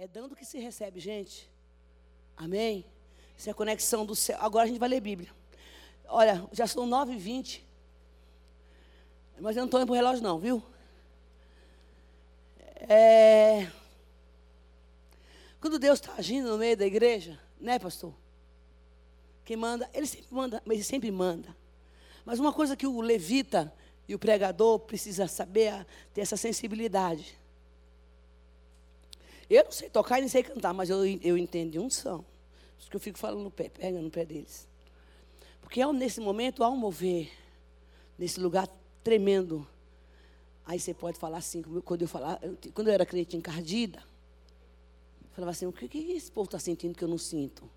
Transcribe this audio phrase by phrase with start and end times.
[0.00, 1.50] É dando que se recebe, gente.
[2.36, 2.84] Amém?
[3.36, 4.38] Isso é a conexão do céu.
[4.40, 5.28] Agora a gente vai ler Bíblia.
[6.06, 7.62] Olha, já são 9h20.
[9.40, 10.62] Mas eu não estou indo para o relógio, não, viu?
[12.88, 13.68] É...
[15.60, 18.14] Quando Deus está agindo no meio da igreja, né, pastor?
[19.44, 21.56] Quem manda, ele sempre manda, mas ele sempre manda.
[22.24, 23.72] Mas uma coisa que o levita
[24.06, 27.36] e o pregador precisa saber é ter essa sensibilidade.
[29.48, 32.18] Eu não sei tocar e nem sei cantar, mas eu, eu entendo de unção.
[32.18, 34.68] Por isso que eu fico falando no pé, pega no pé deles.
[35.60, 37.30] Porque nesse momento há um mover,
[38.18, 38.68] nesse lugar
[39.02, 39.66] tremendo.
[40.64, 42.40] Aí você pode falar assim, quando eu falar,
[42.74, 46.96] quando eu era crente encardida, eu falava assim, o que, que esse povo está sentindo
[46.96, 47.68] que eu não sinto?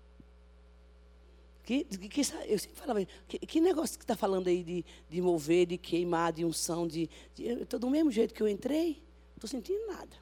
[1.64, 5.66] Que, que, eu sempre falava, que, que negócio que está falando aí de, de mover,
[5.66, 7.08] de queimar, de unção, de.
[7.34, 10.16] de eu estou do mesmo jeito que eu entrei, não estou sentindo nada.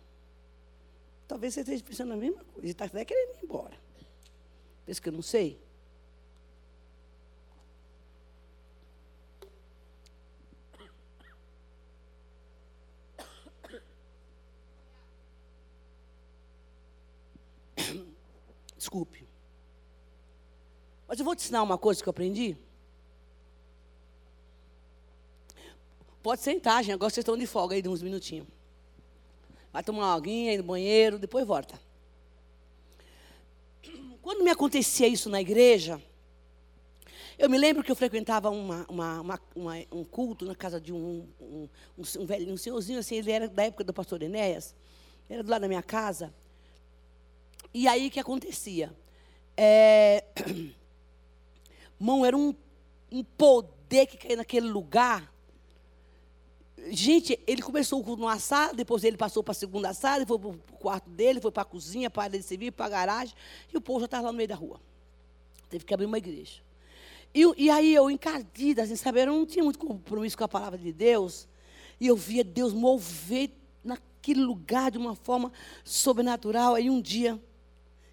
[1.31, 3.81] Talvez você esteja pensando a mesma coisa, está até querendo ir embora.
[4.85, 5.63] Pensa que eu não sei?
[18.77, 19.25] Desculpe.
[21.07, 22.57] Mas eu vou te ensinar uma coisa que eu aprendi.
[26.21, 26.95] Pode sentar, gente.
[26.95, 28.60] Agora vocês estão de folga aí de uns minutinhos.
[29.73, 31.81] Vai tomar uma aguinha, ir no banheiro, depois volta.
[34.23, 36.01] Quando me acontecia isso na igreja,
[37.39, 41.27] eu me lembro que eu frequentava uma, uma, uma, um culto na casa de um,
[41.41, 44.75] um, um, velho, um senhorzinho, assim, ele era da época do pastor Enéas,
[45.29, 46.35] era do lado da minha casa.
[47.73, 48.93] E aí o que acontecia?
[49.57, 50.25] É,
[51.99, 52.55] Mão, era um,
[53.11, 55.33] um poder que caía naquele lugar.
[56.89, 60.59] Gente, ele começou numa sala, depois ele passou para a segunda sala, foi para o
[60.79, 63.35] quarto dele, foi para a cozinha, para a área de serviço, para a garagem,
[63.73, 64.81] e o povo já estava lá no meio da rua.
[65.69, 66.63] Teve que abrir uma igreja.
[67.35, 70.79] E, e aí eu, encardida, assim, sabe, eu não tinha muito compromisso com a palavra
[70.79, 71.47] de Deus,
[72.01, 73.51] e eu via Deus mover
[73.85, 75.53] naquele lugar de uma forma
[75.85, 76.75] sobrenatural.
[76.75, 77.41] Aí um dia,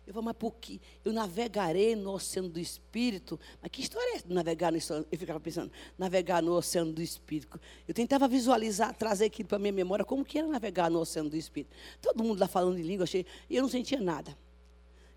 [0.07, 0.79] eu falei, mas por que?
[1.03, 3.38] Eu navegarei no oceano do Espírito.
[3.62, 4.22] Mas que história é?
[4.25, 5.06] Navegar no oceano?
[5.12, 7.59] Eu ficava pensando, navegar no oceano do Espírito.
[7.85, 11.29] Eu tentava visualizar, trazer aquilo para a minha memória, como que era navegar no oceano
[11.29, 11.75] do Espírito.
[12.01, 14.38] Todo mundo lá falando em língua, achei, e eu não sentia nada.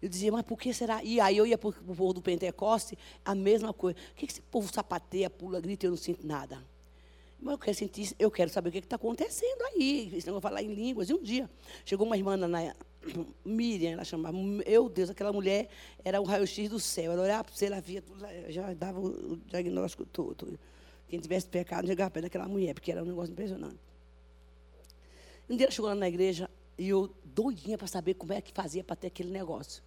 [0.03, 1.05] Eu dizia, mas por que será?
[1.05, 3.97] E aí eu ia para o povo do Pentecoste, a mesma coisa.
[4.11, 6.61] O que, esse povo sapateia, pula, grita e eu não sinto nada?
[7.41, 10.11] Mas eu quero sentir, eu quero saber o que está acontecendo aí.
[10.21, 11.09] Senão eu vou falar em línguas.
[11.09, 11.49] E um dia,
[11.85, 12.75] chegou uma irmã na,
[13.45, 14.37] Miriam, ela chamava.
[14.37, 15.69] Meu Deus, aquela mulher
[16.05, 17.13] era o raio-x do céu.
[17.13, 20.59] Ela olhava para você, ela via tudo, já dava o diagnóstico todo.
[21.09, 23.79] Quem tivesse pecado, chegava perto daquela mulher, porque era um negócio impressionante.
[25.49, 28.53] Um dia ela chegou lá na igreja e eu doidinha para saber como é que
[28.53, 29.83] fazia para ter aquele negócio.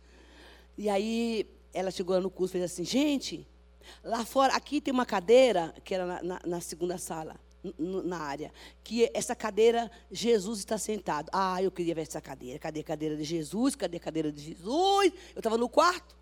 [0.78, 3.48] E aí ela chegou lá no curso e fez assim, gente,
[4.04, 7.40] lá fora, aqui tem uma cadeira, que era na, na, na segunda sala
[7.78, 8.52] na área,
[8.84, 11.30] que essa cadeira, Jesus está sentado.
[11.32, 12.60] Ah, eu queria ver essa cadeira.
[12.60, 13.76] Cadê a cadeira de Jesus?
[13.76, 15.14] Cadê a cadeira de Jesus?
[15.34, 16.16] Eu estava no quarto.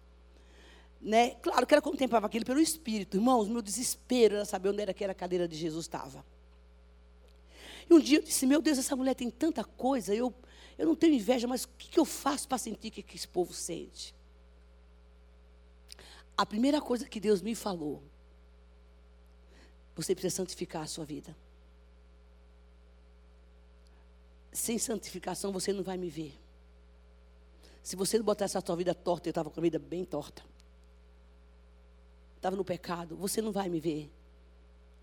[1.02, 1.32] Né?
[1.42, 3.18] Claro que ela contemplava aquilo pelo Espírito.
[3.18, 6.24] Irmãos, meu desespero era saber onde era que era a cadeira de Jesus estava.
[7.90, 10.34] E um dia eu disse, meu Deus, essa mulher tem tanta coisa, eu,
[10.78, 13.18] eu não tenho inveja, mas o que, que eu faço para sentir o que, que
[13.18, 14.16] esse povo sente?
[16.38, 18.02] A primeira coisa que Deus me falou,
[20.02, 21.36] você precisa santificar a sua vida.
[24.52, 26.38] Sem santificação você não vai me ver.
[27.84, 30.44] Se você não botar essa sua vida torta, eu estava com a vida bem torta.
[32.36, 34.12] Estava no pecado, você não vai me ver.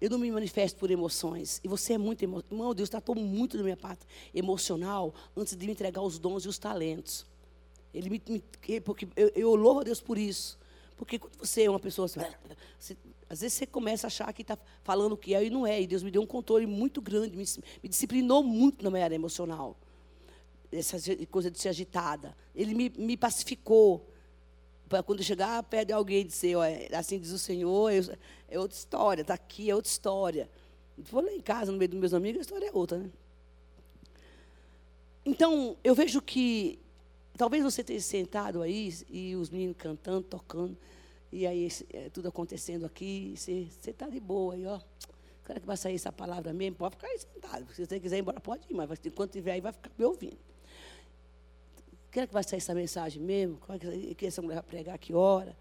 [0.01, 1.61] Eu não me manifesto por emoções.
[1.65, 2.53] E você é muito emocional.
[2.53, 6.49] Irmão, Deus tratou muito da minha parte emocional antes de me entregar os dons e
[6.49, 7.27] os talentos.
[7.93, 10.59] Ele me, me porque eu, eu louvo a Deus por isso.
[10.97, 12.21] Porque quando você é uma pessoa assim,
[12.79, 12.97] você,
[13.31, 15.81] às vezes você começa a achar que está falando o que é e não é.
[15.81, 17.45] E Deus me deu um controle muito grande, me,
[17.83, 19.77] me disciplinou muito na minha área emocional.
[20.73, 20.97] Essa
[21.31, 22.35] coisa de ser agitada.
[22.55, 24.07] Ele me, me pacificou.
[24.89, 26.63] Para quando chegar perto de alguém e dizer, ó,
[26.97, 28.17] assim diz o Senhor, eu,
[28.49, 30.49] é outra história, está aqui, é outra história.
[30.97, 33.11] Vou lá em casa, no meio dos meus amigos, a história é outra, né?
[35.27, 36.79] Então, eu vejo que
[37.37, 40.75] talvez você tenha sentado aí e os meninos cantando, tocando.
[41.31, 44.81] E aí, é, tudo acontecendo aqui, você está de boa aí, ó.
[45.47, 46.77] Será que vai sair essa palavra mesmo?
[46.77, 47.75] Pode ficar aí sentado.
[47.75, 50.39] Se você quiser ir embora, pode ir, mas enquanto estiver aí, vai ficar me ouvindo.
[52.13, 53.59] Será que vai sair essa mensagem mesmo?
[53.59, 54.99] Qual é que essa mulher vai pregar?
[54.99, 55.57] Que hora?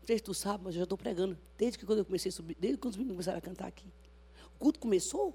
[0.00, 1.38] Não sei se tu sabe, mas eu já estou pregando.
[1.56, 3.86] Desde que quando eu comecei a subir, desde quando os meninos começaram a cantar aqui.
[4.56, 5.34] O culto começou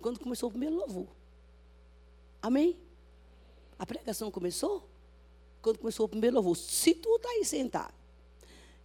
[0.00, 1.08] quando começou o primeiro louvor.
[2.40, 2.78] Amém?
[3.78, 4.88] A pregação começou?
[5.62, 6.56] Quando começou o primeiro louvor.
[6.56, 7.94] Se tu está aí sentado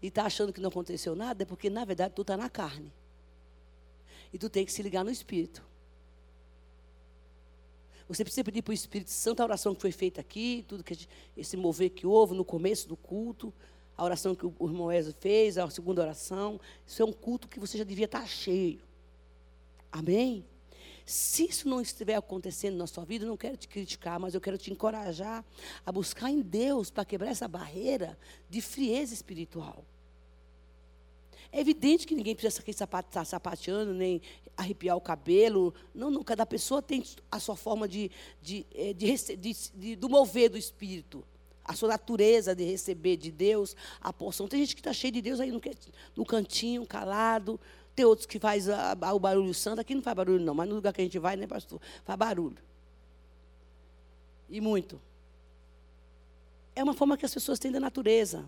[0.01, 2.93] e está achando que não aconteceu nada, é porque, na verdade, tu está na carne.
[4.31, 5.63] E tu tem que se ligar no Espírito.
[8.07, 11.07] Você precisa pedir para o Espírito Santo a oração que foi feita aqui, tudo que
[11.35, 13.53] esse mover que houve no começo do culto,
[13.97, 16.59] a oração que o irmão Ezio fez, a segunda oração.
[16.85, 18.79] Isso é um culto que você já devia estar cheio.
[19.91, 20.45] Amém?
[21.07, 24.57] Se isso não estiver acontecendo na sua vida, não quero te criticar, mas eu quero
[24.57, 25.41] te encorajar
[25.85, 28.19] a buscar em Deus para quebrar essa barreira
[28.49, 29.85] de frieza espiritual.
[31.49, 34.21] É evidente que ninguém precisa estar sapateando, nem
[34.57, 35.73] arrepiar o cabelo.
[35.95, 36.21] Não, não.
[36.25, 37.01] Cada pessoa tem
[37.31, 38.11] a sua forma de,
[38.41, 39.15] de, eh, de,
[39.75, 41.23] de do mover do Espírito.
[41.63, 44.45] A sua natureza de receber de Deus a porção.
[44.45, 45.61] Tem gente que está cheia de Deus aí no,
[46.17, 47.57] no cantinho, calado.
[47.97, 49.81] Tem outros que faz a, a, o barulho santo.
[49.81, 51.81] Aqui não faz barulho, não, mas no lugar que a gente vai, né, pastor?
[52.05, 52.59] Faz barulho.
[54.47, 55.01] E muito.
[56.75, 58.47] É uma forma que as pessoas têm da natureza.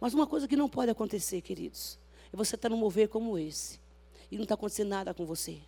[0.00, 1.98] Mas uma coisa que não pode acontecer, queridos,
[2.32, 3.80] e você está num mover como esse.
[4.30, 5.58] E não está acontecendo nada com você.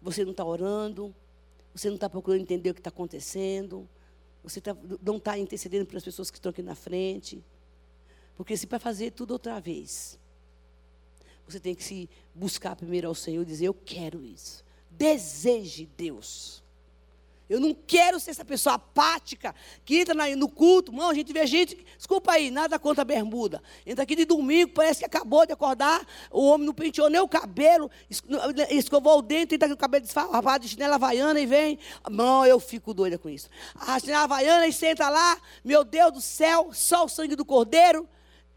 [0.00, 1.12] Você não está orando.
[1.74, 3.88] Você não está procurando entender o que está acontecendo.
[4.44, 7.42] Você tá, não está intercedendo pelas pessoas que estão aqui na frente.
[8.36, 10.16] Porque se para fazer tudo outra vez,
[11.46, 14.64] você tem que se buscar primeiro ao Senhor e dizer: Eu quero isso.
[14.90, 16.64] Deseje Deus.
[17.48, 19.54] Eu não quero ser essa pessoa apática
[19.84, 20.90] que entra no culto.
[20.90, 23.62] Não, a gente vê gente, desculpa aí, nada contra a bermuda.
[23.84, 26.06] Entra aqui de domingo, parece que acabou de acordar.
[26.30, 27.90] O homem não penteou nem o cabelo,
[28.70, 31.78] escovou o dente, entra com o cabelo desfarrapado de chinela havaiana e vem.
[32.10, 33.50] Não, eu fico doida com isso.
[33.74, 38.08] A chinela havaiana e senta lá, meu Deus do céu, só o sangue do cordeiro.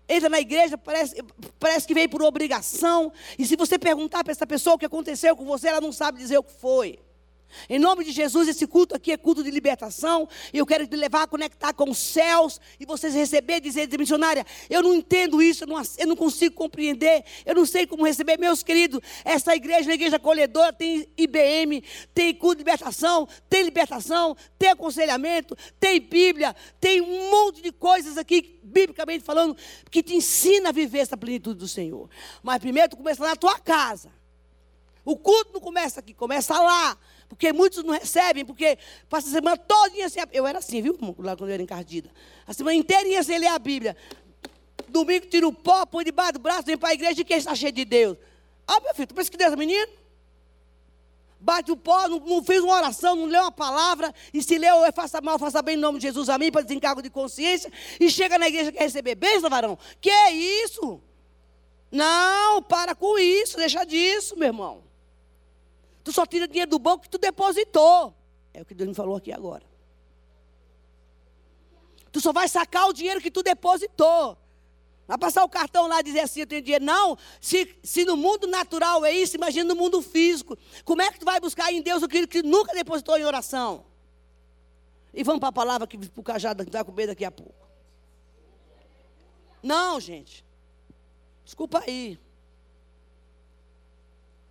[0.09, 1.15] Entra na igreja, parece,
[1.59, 3.11] parece que veio por obrigação.
[3.37, 6.17] E se você perguntar para essa pessoa o que aconteceu com você, ela não sabe
[6.17, 6.99] dizer o que foi.
[7.69, 10.27] Em nome de Jesus, esse culto aqui é culto de libertação.
[10.53, 12.59] E eu quero te levar a conectar com os céus.
[12.79, 17.23] E vocês receber, dizer, missionária, eu não entendo isso, eu não, eu não, consigo compreender.
[17.45, 18.37] Eu não sei como receber.
[18.37, 21.83] Meus queridos, essa igreja, a igreja acolhedora, tem IBM,
[22.13, 28.17] tem culto de libertação, tem libertação, tem aconselhamento, tem Bíblia, tem um monte de coisas
[28.17, 29.55] aqui, biblicamente falando,
[29.89, 32.09] que te ensina a viver essa plenitude do Senhor.
[32.43, 34.11] Mas primeiro tu começa na tua casa.
[35.07, 36.97] O culto não começa aqui, começa lá.
[37.27, 38.77] Porque muitos não recebem, porque
[39.09, 40.23] passa a semana todinha sem.
[40.31, 40.97] Eu era assim, viu?
[41.19, 42.09] Lá quando eu era encardida.
[42.45, 43.97] A semana inteirinha sem ler a Bíblia.
[44.87, 47.53] Domingo tira o pó, põe debaixo do braço, vem para a igreja e quem está
[47.53, 48.17] cheio de Deus.
[48.65, 49.91] Ah, meu filho, tu pensa que Deus é menino?
[51.39, 54.83] Bate o pó, não, não, fez uma oração, não leu uma palavra, e se leu,
[54.83, 57.71] eu faça mal, faça bem em nome de Jesus a mim, para desencargo de consciência,
[57.99, 59.77] e chega na igreja e quer receber bênção, varão.
[60.01, 60.99] Que é isso?
[61.91, 64.83] Não, para com isso, deixa disso, meu irmão.
[66.07, 68.15] Tu só tira dinheiro do banco que tu depositou.
[68.53, 69.65] É o que Deus me falou aqui agora.
[72.13, 74.37] Tu só vai sacar o dinheiro que tu depositou.
[75.05, 76.85] Vai passar o cartão lá e dizer assim, eu tenho dinheiro.
[76.85, 80.57] Não, se, se no mundo natural é isso, imagina no mundo físico.
[80.85, 83.83] Como é que tu vai buscar em Deus aquilo que nunca depositou em oração?
[85.13, 87.67] E vamos para a palavra que o cajado vai comer daqui a pouco.
[89.61, 90.45] Não, gente.
[91.43, 92.17] Desculpa aí.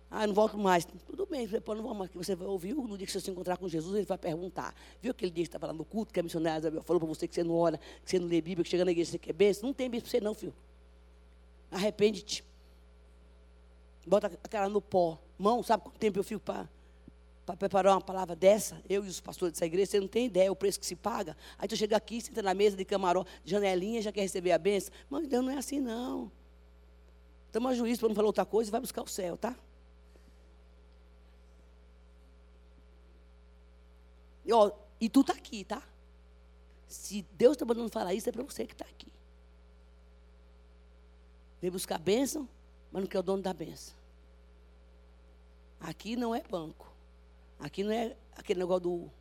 [0.09, 0.85] Ah, não volto mais.
[0.85, 2.11] Tudo bem, falei, não vamos mais.
[2.13, 4.73] Você vai ouvir no dia que você se encontrar com Jesus, ele vai perguntar.
[5.01, 7.27] Viu aquele dia que estava lá no culto, que a missionária Isabel falou para você
[7.27, 9.33] que você não ora, que você não lê Bíblia, que chega na igreja você quer
[9.33, 9.67] bênção?
[9.67, 10.53] Não tem bênção para você não, filho.
[11.69, 12.43] Arrepende-te.
[14.05, 15.19] Bota a cara no pó.
[15.37, 18.81] Mão, sabe quanto tempo eu fico para preparar uma palavra dessa?
[18.89, 21.35] Eu e os pastores dessa igreja, você não tem ideia o preço que se paga.
[21.57, 24.93] Aí tu chega aqui, senta na mesa de camarão, janelinha, já quer receber a bênção.
[25.09, 26.31] Mas Deus não é assim, não.
[27.51, 29.53] Toma juízo para não falar outra coisa e vai buscar o céu, tá?
[34.47, 35.83] E, ó, e tu está aqui, tá?
[36.87, 39.11] Se Deus está mandando falar isso, é para você que está aqui.
[41.61, 42.47] Vem buscar bênção,
[42.89, 43.93] mas não quer o dono da bênção.
[45.81, 46.89] Aqui não é banco.
[47.59, 49.11] Aqui não é aquele negócio do,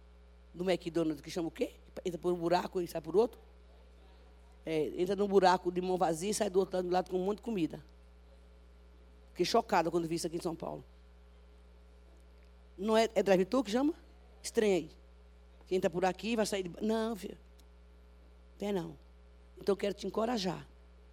[0.54, 1.74] do McDonald's que chama o quê?
[2.04, 3.40] Entra por um buraco e sai por outro.
[4.64, 7.38] É, entra num buraco de mão vazia e sai do outro lado com um monte
[7.38, 7.84] de comida.
[9.30, 10.84] Fiquei chocada quando vi isso aqui em São Paulo.
[12.78, 13.92] Não é, é drive-thru que chama?
[14.42, 14.90] Estranhei.
[15.66, 16.70] Quem está por aqui vai sair de.
[16.82, 17.36] Não, filho.
[18.58, 18.96] Tem não.
[19.60, 20.66] Então eu quero te encorajar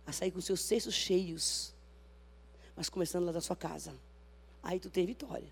[0.06, 1.74] a sair com seus cestos cheios.
[2.76, 3.94] Mas começando lá da sua casa.
[4.62, 5.48] Aí tu tem vitória.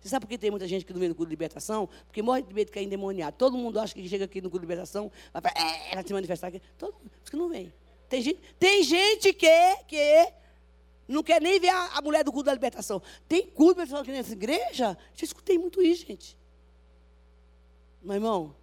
[0.00, 1.88] Você sabe por que tem muita gente que não vem no culto de libertação?
[2.06, 3.36] Porque morre de medo de cair endemoniado.
[3.36, 6.12] Todo mundo acha que chega aqui no culto de libertação, vai, para, é, vai se
[6.12, 6.62] manifestar aqui.
[6.78, 7.72] Todo mundo que não vem.
[8.08, 10.32] Tem gente, tem gente que, que
[11.06, 13.02] não quer nem ver a, a mulher do culto da libertação.
[13.28, 14.96] Tem culto de libertação aqui nessa igreja?
[15.14, 16.39] Já escutei muito isso, gente.
[18.02, 18.54] Meu irmão,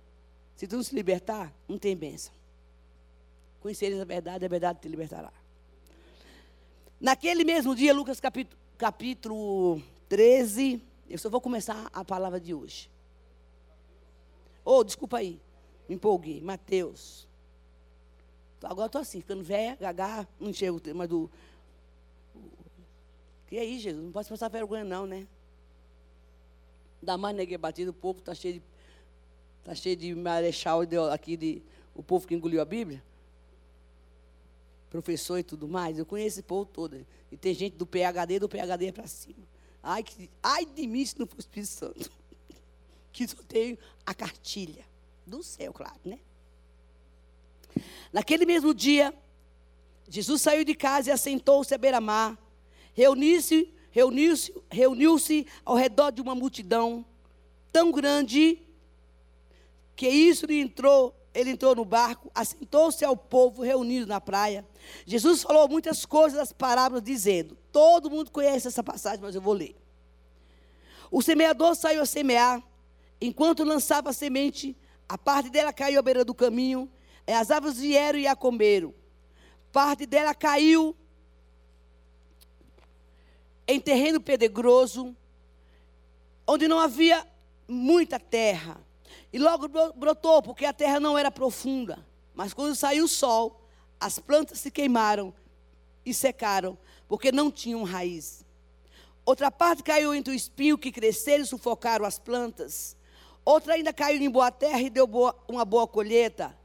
[0.56, 2.34] se tu não se libertar, não tem bênção.
[3.60, 5.32] Conhecereis a verdade, a verdade te libertará.
[7.00, 12.90] Naquele mesmo dia, Lucas capítulo, capítulo 13, eu só vou começar a palavra de hoje.
[14.66, 15.40] Oh, desculpa aí,
[15.88, 16.42] me empolguei.
[16.42, 17.28] Mateus.
[18.64, 21.30] Agora estou assim, ficando velha, gagá, não enxergo o tema do.
[23.48, 24.04] Que aí, Jesus?
[24.04, 25.28] Não posso passar vergonha, não, né?
[27.02, 28.64] Dá mais neguei batido, o povo está cheio de.
[29.68, 30.82] Está cheio de marechal
[31.12, 31.62] aqui, de,
[31.94, 33.04] o povo que engoliu a Bíblia
[34.90, 37.06] professor e tudo mais, eu conheço esse povo todo.
[37.32, 39.46] E tem gente do PHD, do PHD para cima.
[39.84, 42.12] Ai, que, ai de mim se não o Espírito Santo.
[43.12, 44.86] Que só tenho a cartilha
[45.26, 46.20] do céu, claro, né?
[48.14, 49.12] Naquele mesmo dia,
[50.08, 52.38] Jesus saiu de casa e assentou-se à beira-mar.
[52.94, 57.04] Reuniu-se reuniu-se reuniu-se ao redor de uma multidão
[57.72, 58.60] tão grande
[59.98, 64.66] que isso lhe entrou ele entrou no barco, assentou-se ao povo reunido na praia.
[65.06, 69.54] Jesus falou muitas coisas das parábolas, dizendo: todo mundo conhece essa passagem, mas eu vou
[69.54, 69.76] ler.
[71.12, 72.64] O semeador saiu a semear,
[73.22, 74.76] enquanto lançava a semente,
[75.08, 76.92] a parte dela caiu à beira do caminho,
[77.28, 78.92] e as aves vieram e a comeram.
[79.72, 80.96] Parte dela caiu
[83.68, 85.16] em terreno pedregoso,
[86.48, 87.28] onde não havia
[87.68, 88.87] muita terra.
[89.32, 92.06] E logo brotou, porque a terra não era profunda.
[92.34, 93.62] Mas quando saiu o sol,
[94.00, 95.34] as plantas se queimaram
[96.06, 98.46] e secaram, porque não tinham raiz.
[99.26, 102.96] Outra parte caiu entre o espinho que cresceram e sufocaram as plantas.
[103.44, 106.58] Outra ainda caiu em boa terra e deu boa, uma boa colheita.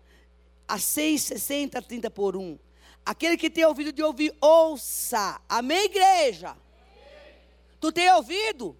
[0.69, 2.59] A seis, sessenta, trinta por um.
[3.05, 5.41] Aquele que tem ouvido de ouvir, ouça.
[5.49, 6.51] Amém, igreja?
[6.51, 6.59] Amém.
[7.81, 8.77] Tu tem ouvido?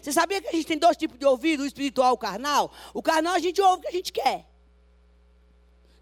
[0.00, 2.72] Você sabia que a gente tem dois tipos de ouvido, o espiritual e o carnal?
[2.94, 4.46] O carnal a gente ouve o que a gente quer.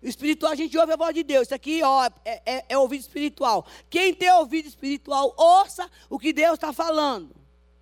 [0.02, 1.48] O espiritual a gente ouve a voz de Deus.
[1.48, 3.66] Isso aqui ó, é, é, é ouvido espiritual.
[3.90, 7.34] Quem tem ouvido espiritual, ouça o que Deus está falando.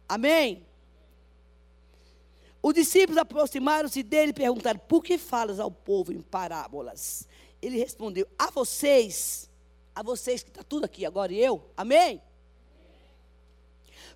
[0.08, 0.64] Amém?
[2.62, 7.28] Os discípulos aproximaram-se dele e perguntaram: Por que falas ao povo em parábolas?
[7.60, 9.48] Ele respondeu: A vocês,
[9.94, 12.20] a vocês que está tudo aqui agora e eu, amém?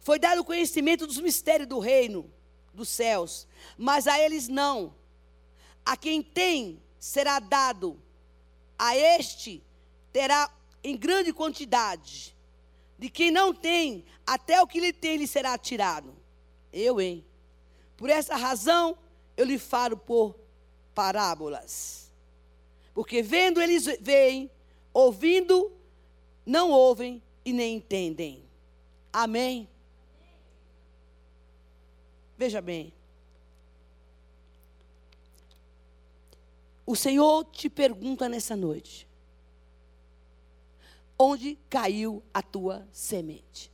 [0.00, 2.30] Foi dado o conhecimento dos mistérios do reino
[2.72, 4.94] dos céus, mas a eles não.
[5.84, 8.00] A quem tem será dado,
[8.78, 9.62] a este
[10.12, 10.50] terá
[10.82, 12.34] em grande quantidade.
[12.98, 16.14] De quem não tem, até o que lhe tem lhe será tirado.
[16.72, 17.24] Eu, hein?
[17.96, 18.96] Por essa razão,
[19.36, 20.38] eu lhe falo por
[20.94, 22.12] parábolas.
[22.94, 24.50] Porque vendo eles veem,
[24.92, 25.72] ouvindo,
[26.44, 28.44] não ouvem e nem entendem.
[29.12, 29.68] Amém?
[32.40, 32.90] Veja bem.
[36.86, 39.06] O Senhor te pergunta nessa noite:
[41.18, 43.70] onde caiu a tua semente?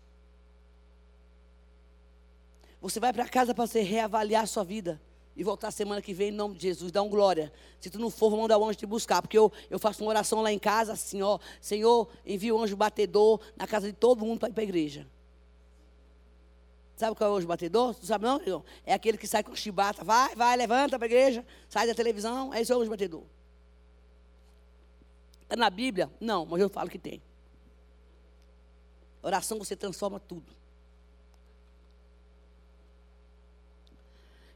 [2.80, 5.00] Você vai para casa para você reavaliar a sua vida
[5.36, 7.52] e voltar semana que vem em nome de Jesus, dá um glória.
[7.80, 10.10] Se tu não for, vou mandar o anjo te buscar, porque eu, eu faço uma
[10.10, 14.26] oração lá em casa assim, ó, Senhor, envia o anjo batedor na casa de todo
[14.26, 15.06] mundo para ir para a igreja.
[16.96, 17.94] Sabe qual é o hoje batedor?
[17.94, 18.64] Tu sabe não, irmão?
[18.84, 20.02] É aquele que sai com chibata.
[20.02, 22.54] Vai, vai, levanta para a igreja, sai da televisão.
[22.54, 23.22] É esse é o hoje batedor.
[25.42, 26.10] Está na Bíblia?
[26.18, 27.22] Não, mas eu falo que tem.
[29.22, 30.56] Oração você transforma tudo.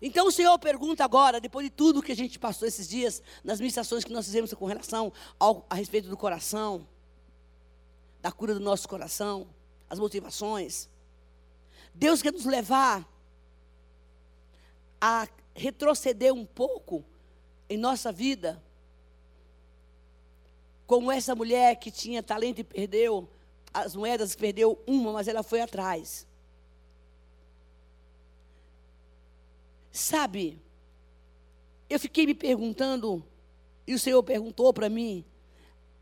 [0.03, 3.61] Então o Senhor pergunta agora, depois de tudo que a gente passou esses dias, nas
[3.61, 6.89] ministrações que nós fizemos com relação ao, a respeito do coração,
[8.23, 9.47] da cura do nosso coração,
[9.91, 10.89] as motivações.
[11.95, 13.07] Deus quer nos levar
[15.01, 17.05] a retroceder um pouco
[17.69, 18.63] em nossa vida.
[20.87, 23.29] Como essa mulher que tinha talento e perdeu
[23.73, 26.27] as moedas, perdeu uma, mas ela foi atrás.
[29.93, 30.61] Sabe,
[31.89, 33.25] eu fiquei me perguntando,
[33.87, 35.25] e o Senhor perguntou para mim: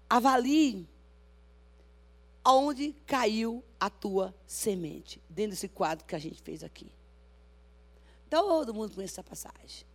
[0.08, 0.86] avalie
[2.44, 6.90] aonde caiu a tua semente, dentro desse quadro que a gente fez aqui.
[8.28, 9.86] Todo mundo conhece essa passagem.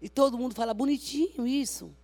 [0.00, 1.94] E todo mundo fala bonitinho isso,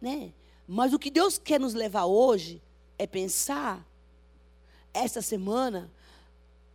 [0.00, 0.32] né?
[0.66, 2.62] Mas o que Deus quer nos levar hoje
[2.98, 3.86] é pensar
[4.92, 5.90] essa semana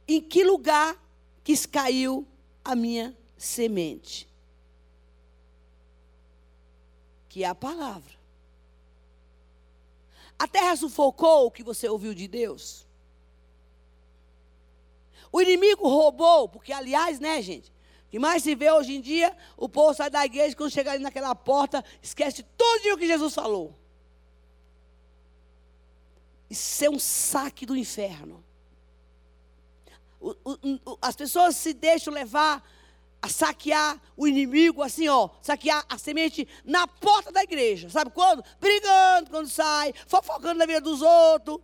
[0.08, 0.98] em que lugar
[1.44, 2.26] que caiu
[2.64, 4.28] a minha semente.
[7.30, 8.14] Que é a palavra.
[10.38, 12.86] A terra sufocou o que você ouviu de Deus?
[15.32, 17.74] O inimigo roubou, porque aliás, né, gente?
[18.16, 21.04] que mais se vê hoje em dia, o povo sai da igreja, quando chega ali
[21.04, 23.78] naquela porta, esquece tudo o que Jesus falou.
[26.50, 28.42] Isso é um saque do inferno.
[30.18, 32.64] O, o, as pessoas se deixam levar
[33.26, 37.90] a saquear o inimigo, assim, ó, saquear a semente na porta da igreja.
[37.90, 38.44] Sabe quando?
[38.60, 41.60] Brigando quando sai, fofocando na vida dos outros.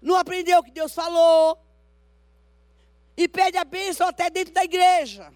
[0.00, 1.58] Não aprendeu o que Deus falou.
[3.14, 5.30] E pede a bênção até dentro da igreja.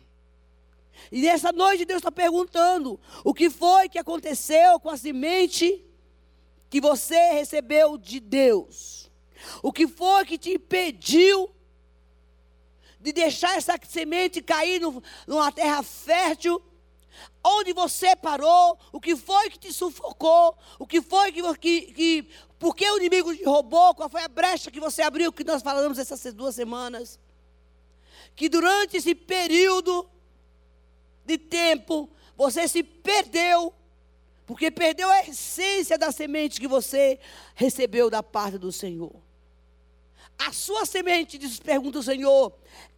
[1.13, 5.85] E nessa noite Deus está perguntando: o que foi que aconteceu com a semente
[6.71, 9.11] que você recebeu de Deus?
[9.63, 11.55] O que foi que te impediu
[13.04, 16.61] de deixar essa semente cair no, numa terra fértil?
[17.44, 18.78] Onde você parou?
[18.90, 20.56] O que foi que te sufocou?
[20.78, 23.94] O que foi que, que, que por que o inimigo te roubou?
[23.94, 25.30] Qual foi a brecha que você abriu?
[25.30, 27.20] Que nós falamos essas duas semanas.
[28.34, 30.08] Que durante esse período
[31.26, 33.73] de tempo, você se perdeu,
[34.46, 37.20] porque perdeu a essência da semente que você
[37.54, 39.14] recebeu da parte do Senhor.
[40.38, 42.52] A sua semente, diz, pergunta o Senhor,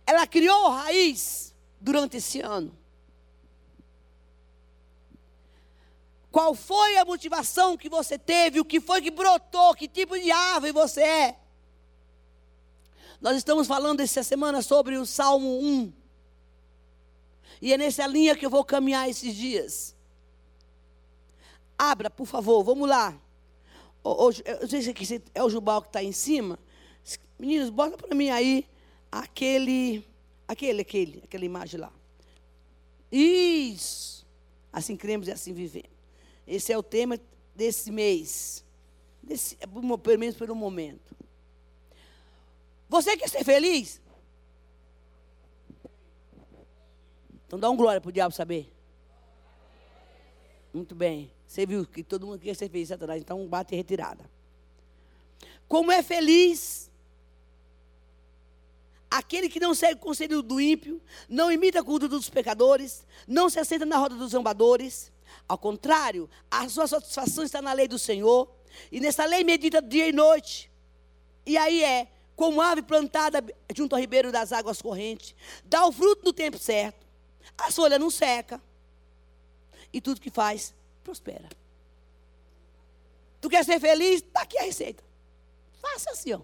[0.07, 2.77] ela criou raiz durante esse ano.
[6.31, 8.61] Qual foi a motivação que você teve?
[8.61, 9.75] O que foi que brotou?
[9.75, 11.41] Que tipo de árvore você é?
[13.21, 15.93] Nós estamos falando essa semana sobre o Salmo 1.
[17.63, 19.97] E é nessa linha que eu vou caminhar esses dias.
[21.79, 23.19] Abra, por favor, vamos lá.
[24.05, 26.59] Eu não sei se é o Jubal que está em cima.
[27.39, 28.69] Meninos, bota para mim aí
[29.11, 30.07] aquele,
[30.47, 31.93] aquele, aquele, aquela imagem lá.
[33.11, 34.27] Isso.
[34.73, 35.91] Assim cremos e assim vivemos.
[36.47, 37.19] Esse é o tema
[37.55, 38.65] desse mês.
[39.23, 41.17] Desse, pelo menos pelo momento.
[42.89, 44.01] Você quer ser feliz?
[47.47, 48.73] Então dá um glória para o diabo saber.
[50.73, 51.33] Muito bem.
[51.47, 53.23] Você viu que todo mundo quer ser feliz, Satanás.
[53.23, 54.29] Então bate retirada.
[55.67, 56.91] Como é feliz
[59.19, 63.49] aquele que não segue o conselho do ímpio, não imita a cultura dos pecadores, não
[63.49, 65.13] se assenta na roda dos zombadores,
[65.49, 68.49] ao contrário, a sua satisfação está na lei do Senhor.
[68.91, 70.71] E nessa lei medita dia e noite.
[71.45, 76.25] E aí é, como ave plantada junto ao ribeiro das águas correntes, dá o fruto
[76.25, 77.07] no tempo certo.
[77.57, 78.61] A folha não seca.
[79.93, 80.75] E tudo que faz,
[81.05, 81.49] prospera.
[83.41, 84.23] Tu quer ser feliz?
[84.23, 85.03] Está aqui a receita.
[85.81, 86.41] Faça assim, ó.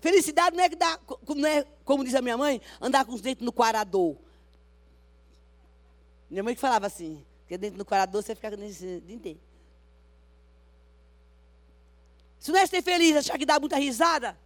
[0.00, 3.20] Felicidade não é, que dá, não é, como diz a minha mãe, andar com os
[3.20, 4.16] dentes no quarador.
[6.30, 9.40] Minha mãe que falava assim, que dentro do corador você fica nesse dia inteiro.
[12.38, 14.38] Se não é ser feliz, achar que dá muita risada,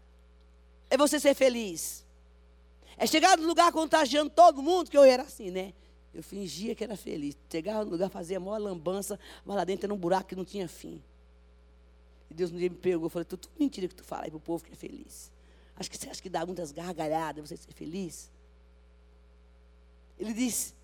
[0.91, 2.05] é você ser feliz.
[2.97, 5.73] É chegar no lugar contagiando todo mundo, que eu era assim, né?
[6.13, 7.37] Eu fingia que era feliz.
[7.51, 10.45] Chegava no lugar, fazia a maior lambança, mas lá dentro era um buraco que não
[10.45, 11.03] tinha fim.
[12.31, 14.41] E Deus um dia me pegou, eu falei, tudo mentira que tu fala aí pro
[14.41, 15.34] povo que é feliz.
[15.77, 18.31] Acho que você acha que dá muitas gargalhadas você ser feliz?
[20.19, 20.75] Ele disse,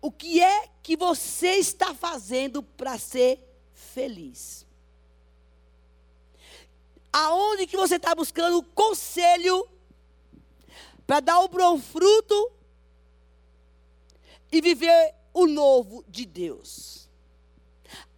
[0.00, 3.40] o que é que você está fazendo para ser
[3.72, 4.66] feliz?
[7.12, 9.68] Aonde que você está buscando conselho
[11.06, 12.52] para dar o bom fruto
[14.50, 17.05] e viver o novo de Deus?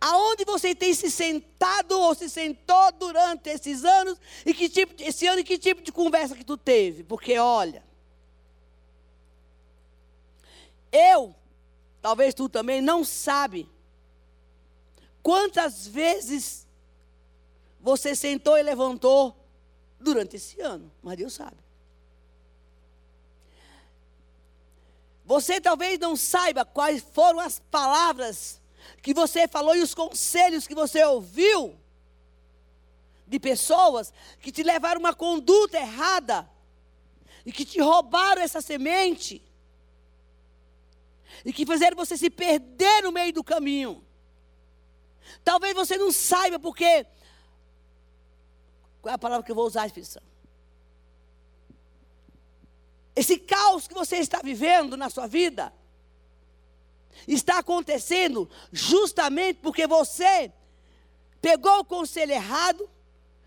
[0.00, 5.26] Aonde você tem se sentado ou se sentou durante esses anos e que tipo, esse
[5.26, 7.02] ano e que tipo de conversa que tu teve?
[7.02, 7.82] Porque olha,
[10.92, 11.34] eu
[12.00, 13.68] talvez tu também não sabe
[15.22, 16.66] quantas vezes
[17.80, 19.36] você sentou e levantou
[20.00, 21.56] durante esse ano, mas Deus sabe.
[25.24, 28.60] Você talvez não saiba quais foram as palavras
[29.02, 31.78] que você falou e os conselhos que você ouviu
[33.26, 36.48] de pessoas que te levaram uma conduta errada
[37.44, 39.42] e que te roubaram essa semente
[41.44, 44.04] e que fizeram você se perder no meio do caminho.
[45.44, 47.06] Talvez você não saiba porque.
[49.00, 50.20] Qual é a palavra que eu vou usar, Espírito
[53.14, 55.72] Esse caos que você está vivendo na sua vida
[57.26, 60.52] está acontecendo justamente porque você
[61.40, 62.88] pegou o conselho errado,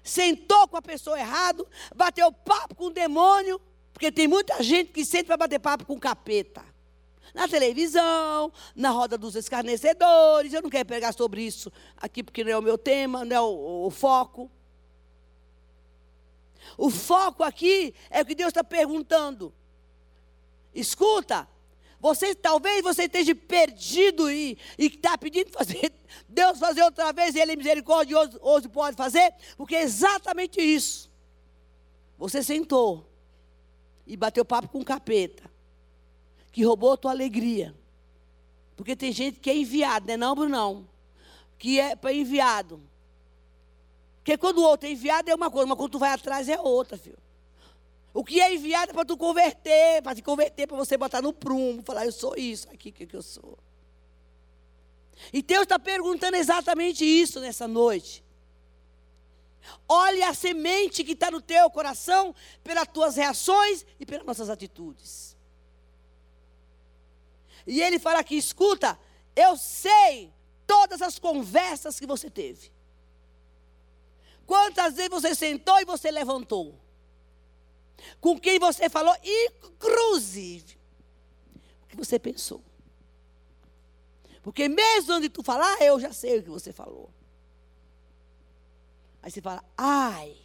[0.04, 3.62] sentou com a pessoa errada, bateu papo com o demônio,
[3.94, 6.64] porque tem muita gente que sente para bater papo com o capeta
[7.34, 10.54] na televisão, na roda dos escarnecedores.
[10.54, 13.42] Eu não quero pegar sobre isso aqui porque não é o meu tema, não é
[13.42, 14.50] o, o foco.
[16.78, 19.54] O foco aqui é o que Deus está perguntando.
[20.74, 21.48] Escuta,
[22.02, 25.94] você talvez você esteja perdido e está pedindo fazer
[26.28, 28.40] Deus fazer outra vez, Ele é misericordioso,
[28.72, 31.10] pode fazer, porque é exatamente isso.
[32.18, 33.06] Você sentou
[34.06, 35.50] e bateu papo com o capeta,
[36.52, 37.76] que roubou a tua alegria.
[38.76, 40.88] Porque tem gente que é enviado, não é não?
[41.58, 42.82] Que é para enviado.
[44.18, 46.60] Porque quando o outro é enviado é uma coisa, mas quando tu vai atrás é
[46.60, 47.18] outra, filho.
[48.14, 51.32] O que é enviado é para tu converter, para te converter, para você botar no
[51.32, 53.58] prumo, falar, eu sou isso aqui que, que eu sou.
[55.32, 58.24] E Deus está perguntando exatamente isso nessa noite.
[59.88, 65.38] Olhe a semente que está no teu coração pelas tuas reações e pelas nossas atitudes.
[67.66, 69.00] E ele fala aqui: escuta,
[69.36, 70.34] eu sei
[70.66, 72.72] todas as conversas que você teve.
[74.46, 76.78] Quantas vezes você sentou e você levantou?
[78.20, 80.78] Com quem você falou, inclusive
[81.84, 82.64] o que você pensou.
[84.42, 87.12] Porque mesmo onde tu falar, eu já sei o que você falou.
[89.22, 90.36] Aí você fala, ai,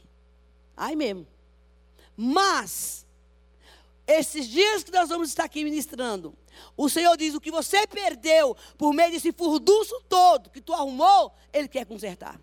[0.77, 1.27] ai mesmo.
[2.17, 3.07] Mas,
[4.07, 6.35] esses dias que nós vamos estar aqui ministrando,
[6.77, 11.33] o Senhor diz: o que você perdeu por meio desse furduço todo que tu arrumou,
[11.53, 12.41] Ele quer consertar.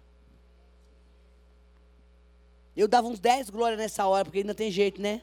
[2.76, 5.22] Eu dava uns 10 glórias nessa hora, porque ainda tem jeito, né?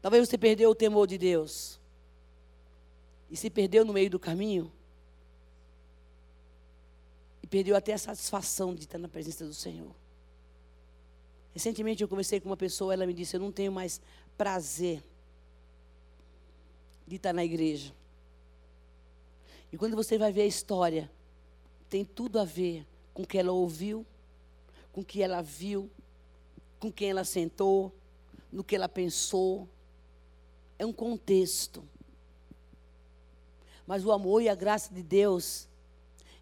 [0.00, 1.80] Talvez você perdeu o temor de Deus.
[3.28, 4.72] E se perdeu no meio do caminho.
[7.42, 9.92] E perdeu até a satisfação de estar na presença do Senhor.
[11.52, 14.00] Recentemente eu conversei com uma pessoa, ela me disse: Eu não tenho mais
[14.36, 15.02] prazer
[17.04, 17.92] de estar na igreja.
[19.76, 21.10] E quando você vai ver a história,
[21.90, 24.06] tem tudo a ver com o que ela ouviu,
[24.90, 25.90] com o que ela viu,
[26.80, 27.92] com quem ela sentou,
[28.50, 29.68] no que ela pensou.
[30.78, 31.84] É um contexto.
[33.86, 35.68] Mas o amor e a graça de Deus,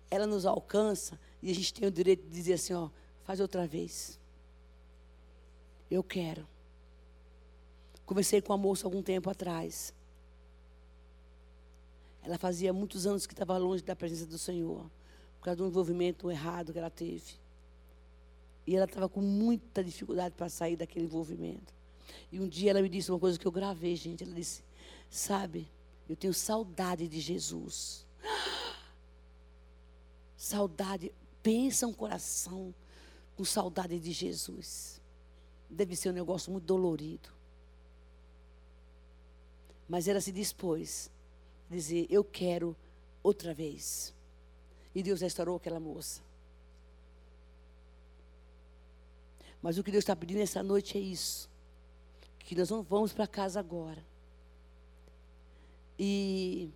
[0.09, 2.89] ela nos alcança e a gente tem o direito de dizer assim, ó,
[3.25, 4.17] faz outra vez.
[5.91, 6.47] Eu quero.
[8.07, 9.93] Conversei com a moça algum tempo atrás.
[12.25, 14.91] Ela fazia muitos anos que estava longe da presença do Senhor
[15.39, 17.35] por causa do envolvimento errado que ela teve.
[18.67, 21.75] E ela estava com muita dificuldade para sair daquele envolvimento.
[22.33, 24.25] E um dia ela me disse uma coisa que eu gravei, gente.
[24.25, 24.65] Ela disse:
[25.11, 25.69] Sabe,
[26.09, 28.07] eu tenho saudade de Jesus.
[30.37, 31.13] Saudade.
[31.43, 32.75] Pensa um coração
[33.37, 34.99] com saudade de Jesus.
[35.69, 37.29] Deve ser um negócio muito dolorido.
[39.87, 41.11] Mas ela se dispôs
[41.75, 42.77] dizer: Eu quero
[43.23, 44.15] outra vez.
[44.95, 46.23] E Deus restaurou aquela moça.
[49.61, 51.49] Mas o que Deus está pedindo essa noite é isso.
[52.39, 54.05] Que nós vamos para casa agora.
[55.99, 56.71] E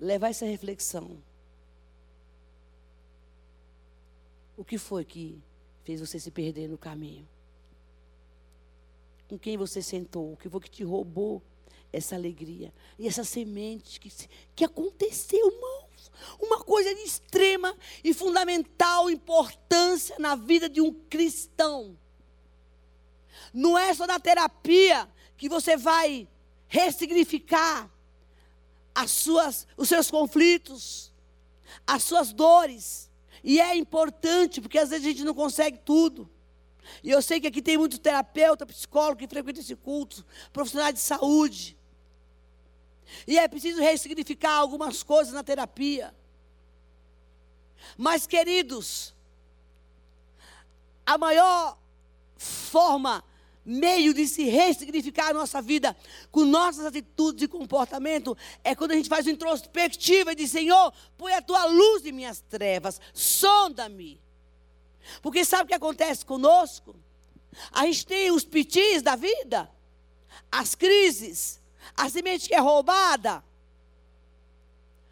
[0.00, 1.18] levar essa reflexão.
[4.56, 5.38] O que foi que
[5.84, 7.28] fez você se perder no caminho?
[9.28, 10.32] Com quem você sentou?
[10.32, 11.42] O que foi que te roubou
[11.92, 12.72] essa alegria?
[12.98, 14.12] E essa semente que,
[14.54, 15.86] que aconteceu, irmão
[16.40, 21.96] uma coisa de extrema e fundamental importância na vida de um cristão.
[23.52, 26.28] Não é só na terapia que você vai
[26.68, 27.90] ressignificar
[28.94, 31.12] as suas, os seus conflitos,
[31.86, 33.10] as suas dores.
[33.44, 36.28] E é importante, porque às vezes a gente não consegue tudo.
[37.02, 41.00] E eu sei que aqui tem muito terapeuta, psicólogo que frequenta esse culto, profissionais de
[41.00, 41.75] saúde.
[43.26, 46.14] E é preciso ressignificar algumas coisas na terapia.
[47.96, 49.14] Mas, queridos,
[51.04, 51.78] a maior
[52.36, 53.22] forma,
[53.64, 55.96] meio de se ressignificar a nossa vida
[56.30, 60.92] com nossas atitudes e comportamento é quando a gente faz uma introspectiva e diz: Senhor,
[61.18, 64.20] põe a tua luz em minhas trevas, sonda-me.
[65.22, 66.94] Porque sabe o que acontece conosco?
[67.72, 69.70] A gente tem os pitis da vida,
[70.50, 71.60] as crises,
[71.94, 73.44] a semente que é roubada,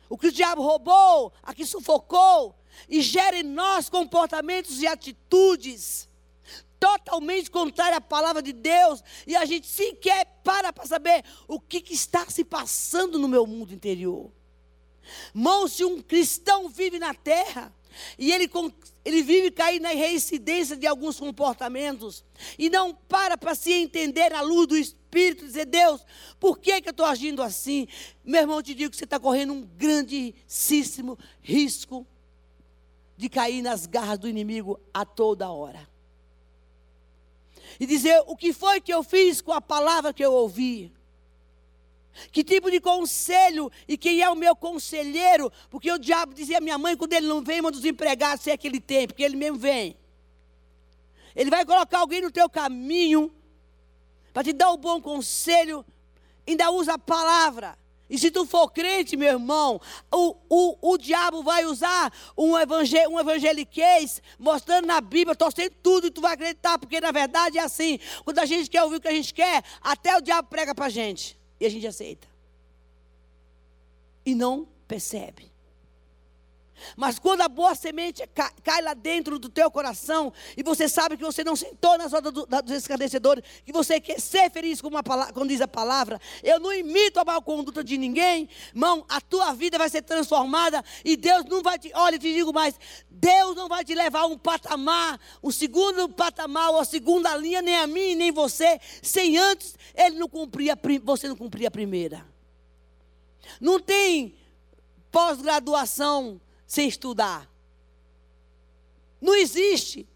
[0.08, 2.54] o que o diabo roubou, a que sufocou,
[2.88, 6.08] e gera em nós comportamentos e atitudes
[6.78, 11.80] totalmente contrários à palavra de Deus, e a gente sequer para para saber o que,
[11.80, 14.30] que está se passando no meu mundo interior.
[15.34, 17.72] Irmão, se um cristão vive na terra,
[18.18, 18.50] e ele,
[19.04, 22.24] ele vive caindo na reincidência de alguns comportamentos.
[22.58, 24.76] E não para para se entender a luz do
[25.14, 26.05] Espírito, dizer, Deus,
[26.40, 27.87] por que, que eu estou agindo assim?
[28.24, 32.05] Meu irmão, te digo que você está correndo um grandíssimo risco
[33.16, 35.88] de cair nas garras do inimigo a toda hora.
[37.79, 40.92] E dizer o que foi que eu fiz com a palavra que eu ouvi.
[42.31, 45.53] Que tipo de conselho e quem é o meu conselheiro?
[45.70, 48.57] Porque o diabo dizia minha mãe, quando ele não vem, manda os empregados, se é
[48.57, 49.96] que ele tem, porque ele mesmo vem.
[51.35, 53.33] Ele vai colocar alguém no teu caminho
[54.35, 55.87] para te dar um bom conselho,
[56.47, 57.79] ainda usa a palavra.
[58.11, 59.81] E se tu for crente, meu irmão,
[60.12, 66.09] o, o, o diabo vai usar um, evangel, um evangeliquez mostrando na Bíblia, torcendo tudo
[66.09, 67.99] e tu vai acreditar, porque na verdade é assim.
[68.25, 70.87] Quando a gente quer ouvir o que a gente quer, até o diabo prega para
[70.87, 71.38] a gente.
[71.61, 72.27] E a gente aceita.
[74.27, 75.54] E não percebe.
[76.97, 78.23] Mas quando a boa semente
[78.62, 82.33] cai, lá dentro do teu coração, e você sabe que você não sentou nas rodas
[82.33, 86.59] do, dos esclarecedores, que você quer ser feliz, como, palavra, como diz a palavra, eu
[86.61, 91.16] não imito a mal conduta de ninguém, irmão, a tua vida vai ser transformada, e
[91.16, 92.79] Deus não vai te, olha, te digo mais,
[93.11, 97.62] Deus não vai te levar a um patamar, um segundo patamar, ou a segunda linha,
[97.62, 101.70] nem a mim, nem você, sem antes ele não cumprir a, você não cumprir a
[101.70, 102.27] primeira.
[103.61, 104.35] Não tem
[105.11, 106.40] pós-graduação
[106.74, 107.48] sem estudar.
[109.20, 110.06] Não existe.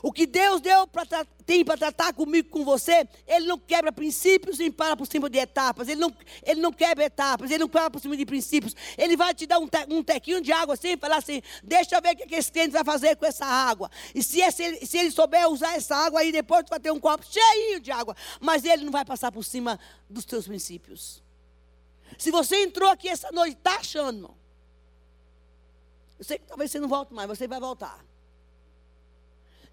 [0.00, 1.04] O que Deus deu pra,
[1.44, 5.38] tem para tratar comigo, com você, Ele não quebra princípios e para por cima de
[5.38, 5.88] etapas.
[5.88, 8.76] Ele não, ele não quebra etapas, Ele não para por cima de princípios.
[8.96, 12.00] Ele vai te dar um, te, um tequinho de água assim falar assim: deixa eu
[12.00, 13.90] ver o que esse cliente vai fazer com essa água.
[14.14, 17.00] E se, esse, se ele souber usar essa água, aí depois tu vai ter um
[17.00, 18.16] copo cheio de água.
[18.40, 21.20] Mas Ele não vai passar por cima dos teus princípios.
[22.16, 24.32] Se você entrou aqui essa noite, está achando,
[26.22, 27.98] eu sei que talvez você não volte mais, você vai voltar.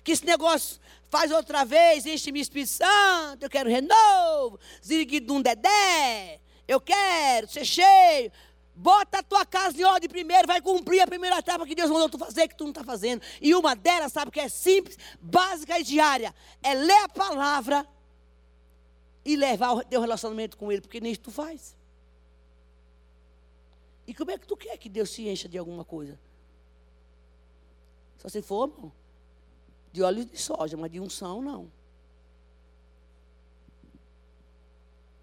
[0.04, 5.44] Que esse negócio faz outra vez, enche-me Espírito Santo, eu quero renovo, ziriguido de um
[5.44, 8.32] dedé, eu quero ser cheio.
[8.74, 12.10] Bota a tua casa em ordem primeiro, vai cumprir a primeira etapa que Deus mandou
[12.10, 13.22] tu fazer, que tu não está fazendo.
[13.40, 16.34] E uma delas, sabe que é simples, básica e diária,
[16.64, 17.88] é ler a palavra
[19.24, 21.78] e levar o teu relacionamento com Ele, porque nem isso tu faz.
[24.08, 26.18] E como é que tu quer que Deus se encha de alguma coisa?
[28.20, 28.92] Só se for, irmão,
[29.92, 31.72] de óleo de soja, mas de unção não.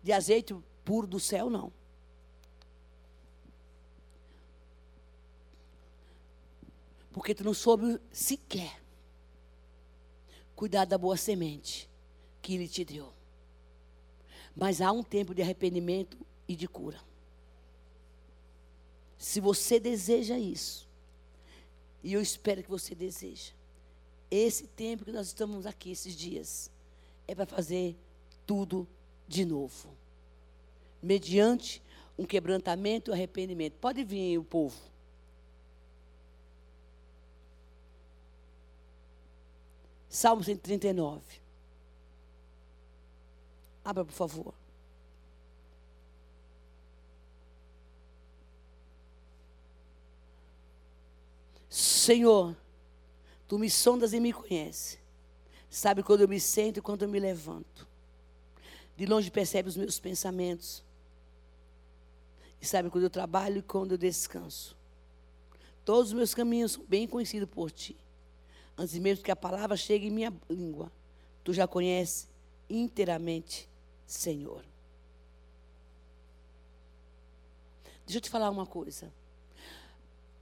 [0.02, 1.72] De azeite puro do céu, não.
[7.12, 8.82] Porque tu não soube sequer
[10.54, 11.88] cuidar da boa semente
[12.40, 13.12] que ele te deu.
[14.54, 16.16] Mas há um tempo de arrependimento
[16.48, 17.00] e de cura.
[19.18, 20.86] Se você deseja isso,
[22.07, 23.53] e eu espero que você deseja.
[24.31, 26.71] Esse tempo que nós estamos aqui, esses dias,
[27.27, 27.97] é para fazer
[28.47, 28.87] tudo
[29.27, 29.88] de novo.
[31.03, 31.83] Mediante
[32.16, 33.75] um quebrantamento e um arrependimento.
[33.81, 34.81] Pode vir o povo.
[40.09, 41.21] Salmo 139.
[43.85, 44.55] Abra, por favor.
[51.77, 52.57] Senhor,
[53.47, 54.99] tu me sondas e me conheces.
[55.69, 57.87] Sabe quando eu me sento e quando eu me levanto.
[58.97, 60.83] De longe percebe os meus pensamentos.
[62.62, 64.75] E sabe quando eu trabalho e quando eu descanso.
[65.85, 67.95] Todos os meus caminhos são bem conhecidos por ti.
[68.75, 70.91] Antes mesmo que a palavra chegue em minha língua,
[71.45, 72.27] tu já conheces
[72.71, 73.69] inteiramente,
[74.07, 74.65] Senhor.
[78.07, 79.12] Deixa eu te falar uma coisa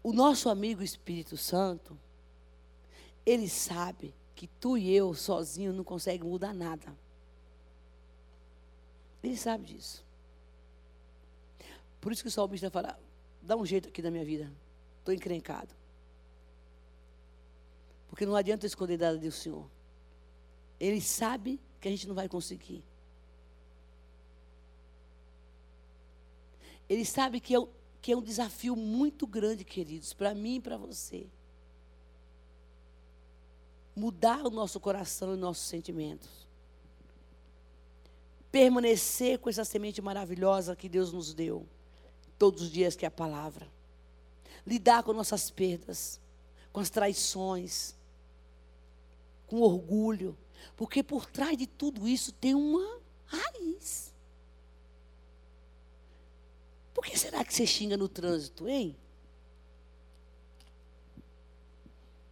[0.05, 1.99] o nosso amigo Espírito Santo,
[3.25, 6.95] ele sabe que tu e eu sozinho não conseguem mudar nada.
[9.23, 10.05] Ele sabe disso.
[12.03, 13.01] Por isso que o salmista fala:
[13.41, 14.53] dá um jeito aqui na minha vida.
[14.99, 15.75] Estou encrencado.
[18.11, 19.67] Porque não adianta esconder nada do Senhor.
[20.79, 22.85] Ele sabe que a gente não vai conseguir.
[26.87, 27.71] Ele sabe que eu
[28.05, 31.27] que é um desafio muito grande, queridos, para mim e para você.
[33.97, 36.29] Mudar o nosso coração e nossos sentimentos.
[38.53, 41.67] Permanecer com essa semente maravilhosa que Deus nos deu,
[42.39, 43.67] todos os dias que é a palavra.
[44.67, 46.21] Lidar com nossas perdas,
[46.75, 47.95] com as traições,
[49.47, 50.37] com orgulho,
[50.77, 54.14] porque por trás de tudo isso tem uma raiz.
[56.95, 58.97] Por que será que você xinga no trânsito, hein?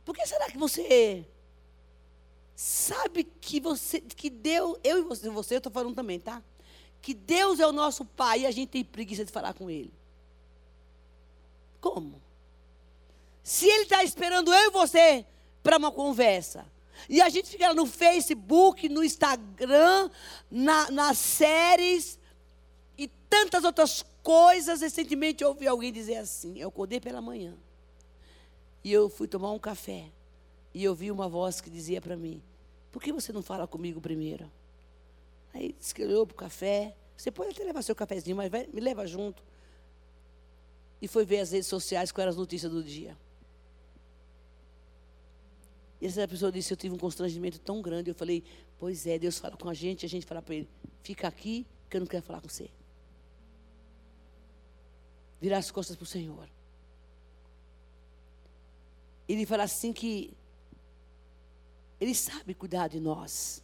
[0.04, 1.26] Por que será que você
[2.54, 6.40] sabe que você, que Deus, eu e você, você eu estou falando também, tá?
[7.00, 9.92] Que Deus é o nosso Pai e a gente tem preguiça de falar com Ele.
[11.80, 12.22] Como?
[13.42, 15.26] Se ele está esperando eu e você
[15.62, 16.64] para uma conversa,
[17.08, 20.08] e a gente fica no Facebook, no Instagram,
[20.48, 22.18] na, nas séries
[22.96, 24.80] e tantas outras coisas.
[24.80, 27.56] Recentemente eu ouvi alguém dizer assim: eu acordei pela manhã
[28.84, 30.10] e eu fui tomar um café
[30.74, 32.42] e eu vi uma voz que dizia para mim:
[32.90, 34.50] por que você não fala comigo primeiro?
[35.54, 36.96] Aí disse que olhou para o café.
[37.16, 39.42] Você pode até levar seu cafezinho, mas vai, me leva junto.
[41.00, 43.16] E foi ver as redes sociais eram as notícias do dia.
[46.00, 48.10] E essa pessoa disse: Eu tive um constrangimento tão grande.
[48.10, 48.42] Eu falei:
[48.78, 50.68] Pois é, Deus fala com a gente, a gente fala para ele:
[51.02, 52.70] Fica aqui, que eu não quero falar com você.
[55.42, 56.48] Virar as costas para o Senhor.
[59.28, 60.32] Ele fala assim que
[62.00, 63.60] Ele sabe cuidar de nós.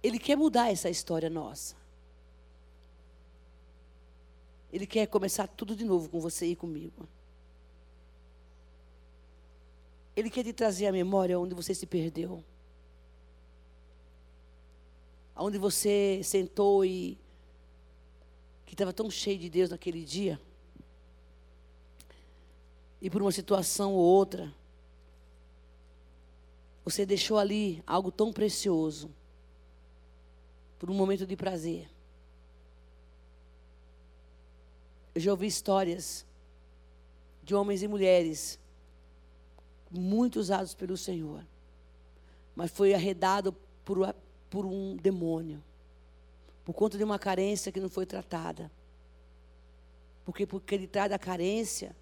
[0.00, 1.74] Ele quer mudar essa história nossa.
[4.72, 7.08] Ele quer começar tudo de novo com você e comigo.
[10.14, 12.44] Ele quer te trazer a memória onde você se perdeu.
[15.34, 17.18] Onde você sentou e
[18.74, 20.40] que estava tão cheio de Deus naquele dia.
[23.00, 24.52] E por uma situação ou outra,
[26.84, 29.08] você deixou ali algo tão precioso
[30.76, 31.88] por um momento de prazer.
[35.14, 36.26] Eu já ouvi histórias
[37.44, 38.58] de homens e mulheres
[39.88, 41.46] muito usados pelo Senhor,
[42.56, 43.52] mas foi arredado
[43.84, 44.12] por,
[44.50, 45.62] por um demônio,
[46.64, 48.70] por conta de uma carência que não foi tratada.
[50.24, 51.94] Porque ele traz da carência,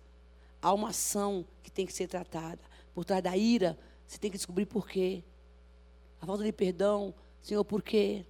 [0.61, 2.61] há uma ação que tem que ser tratada.
[2.94, 5.25] Por trás da ira, você tem que descobrir por quê.
[6.20, 8.25] A falta de perdão, Senhor, por quê?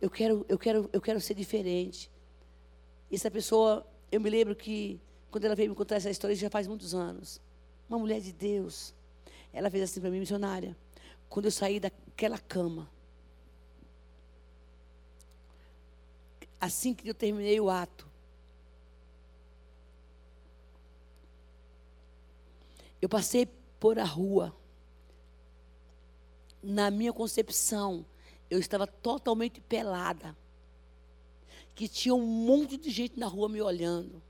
[0.00, 2.10] Eu quero, eu quero, eu quero ser diferente.
[3.10, 5.00] Essa pessoa, eu me lembro que
[5.30, 7.40] quando ela veio me contar essa história, já faz muitos anos.
[7.88, 8.94] Uma mulher de Deus.
[9.52, 10.76] Ela fez assim para mim, missionária.
[11.28, 12.88] Quando eu saí daquela cama,
[16.64, 18.08] assim que eu terminei o ato,
[23.00, 23.46] eu passei
[23.78, 24.54] por a rua.
[26.62, 28.06] Na minha concepção,
[28.48, 30.34] eu estava totalmente pelada.
[31.74, 34.22] Que tinha um monte de gente na rua me olhando.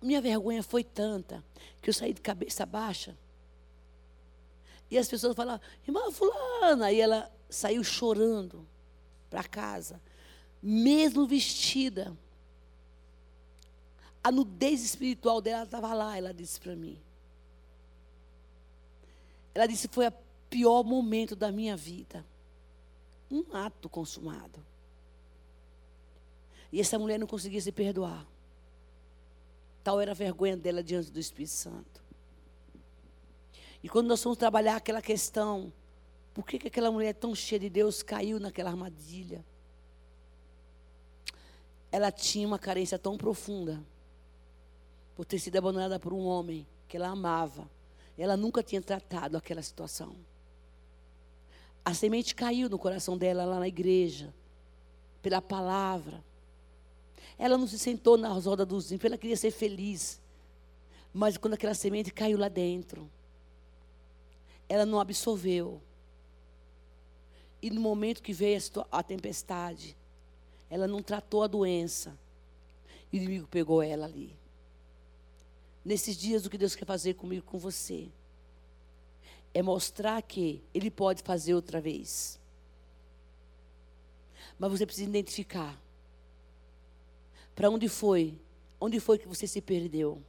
[0.00, 1.44] Minha vergonha foi tanta
[1.82, 3.18] que eu saí de cabeça baixa.
[4.90, 6.92] E as pessoas falavam, irmã fulana.
[6.92, 8.66] E ela saiu chorando
[9.28, 10.00] para casa,
[10.62, 12.16] mesmo vestida.
[14.22, 16.98] A nudez espiritual dela estava lá, ela disse para mim.
[19.54, 20.12] Ela disse: foi o
[20.50, 22.24] pior momento da minha vida.
[23.30, 24.64] Um ato consumado.
[26.72, 28.26] E essa mulher não conseguia se perdoar.
[29.82, 32.02] Tal era a vergonha dela diante do Espírito Santo.
[33.82, 35.72] E quando nós fomos trabalhar aquela questão,
[36.34, 39.44] por que, que aquela mulher tão cheia de Deus caiu naquela armadilha?
[41.90, 43.82] Ela tinha uma carência tão profunda
[45.16, 47.68] por ter sido abandonada por um homem que ela amava.
[48.16, 50.14] Ela nunca tinha tratado aquela situação.
[51.84, 54.32] A semente caiu no coração dela lá na igreja,
[55.22, 56.22] pela palavra.
[57.38, 60.20] Ela não se sentou na roda dos ímpios, ela queria ser feliz.
[61.12, 63.10] Mas quando aquela semente caiu lá dentro,
[64.68, 65.80] ela não absorveu.
[67.60, 68.60] E no momento que veio
[68.92, 69.96] a tempestade,
[70.70, 72.18] ela não tratou a doença.
[73.12, 74.36] E o inimigo pegou ela ali.
[75.84, 78.08] Nesses dias, o que Deus quer fazer comigo, com você,
[79.54, 82.38] é mostrar que Ele pode fazer outra vez.
[84.58, 85.80] Mas você precisa identificar
[87.54, 88.38] para onde foi?
[88.80, 90.22] Onde foi que você se perdeu?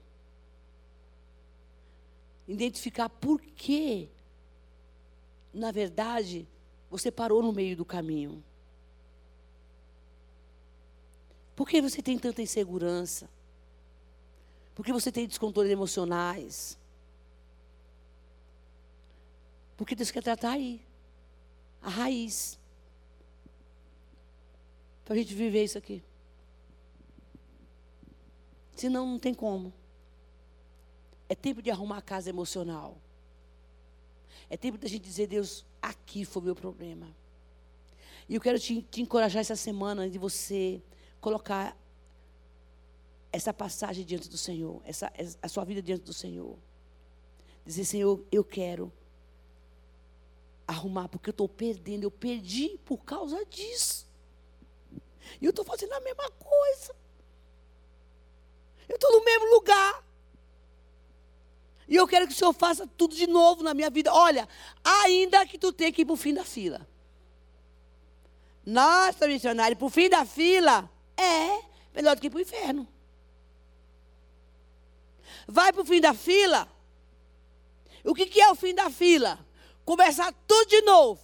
[2.47, 4.09] Identificar por que,
[5.53, 6.47] na verdade,
[6.89, 8.43] você parou no meio do caminho.
[11.59, 13.29] Por que você tem tanta insegurança?
[14.73, 16.79] Por que você tem descontroles emocionais?
[19.75, 20.81] Porque Deus quer tratar aí
[21.81, 22.57] a raiz.
[25.03, 26.01] Para a gente viver isso aqui.
[28.73, 29.73] Senão não tem como.
[31.27, 32.97] É tempo de arrumar a casa emocional.
[34.49, 37.13] É tempo da gente dizer, Deus, aqui foi o meu problema.
[38.29, 40.81] E eu quero te, te encorajar essa semana de você
[41.19, 41.77] colocar
[43.31, 45.11] essa passagem diante do Senhor, essa,
[45.41, 46.57] a sua vida diante do Senhor.
[47.65, 48.91] Dizer, Senhor, eu quero
[50.67, 54.07] arrumar, porque eu estou perdendo, eu perdi por causa disso.
[55.39, 56.95] E eu estou fazendo a mesma coisa.
[58.87, 60.03] Eu estou no mesmo lugar.
[61.87, 64.13] E eu quero que o Senhor faça tudo de novo na minha vida.
[64.13, 64.47] Olha,
[64.83, 66.87] ainda que tu tenha que ir para o fim da fila.
[68.65, 70.89] Nossa, missionário, para o fim da fila
[71.21, 71.63] é
[71.93, 72.87] melhor do que ir para o inferno.
[75.47, 76.67] Vai para o fim da fila.
[78.03, 79.39] O que, que é o fim da fila?
[79.83, 81.21] Começar tudo de novo.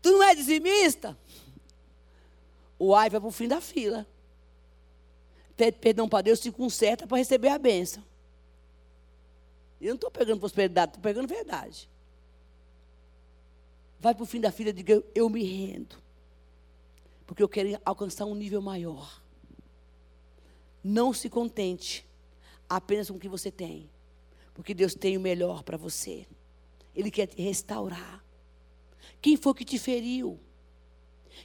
[0.00, 1.18] Tu não é dizimista?
[2.78, 4.06] O ai vai para o fim da fila.
[5.56, 8.04] Pede perdão para Deus, se conserta para receber a bênção.
[9.80, 11.88] Eu não estou pegando prosperidade, estou pegando verdade.
[13.98, 15.96] Vai para o fim da fila e diga: eu, eu me rendo.
[17.26, 19.22] Porque eu quero alcançar um nível maior.
[20.82, 22.06] Não se contente
[22.68, 23.90] apenas com o que você tem.
[24.54, 26.26] Porque Deus tem o melhor para você.
[26.94, 28.24] Ele quer te restaurar.
[29.20, 30.38] Quem foi que te feriu?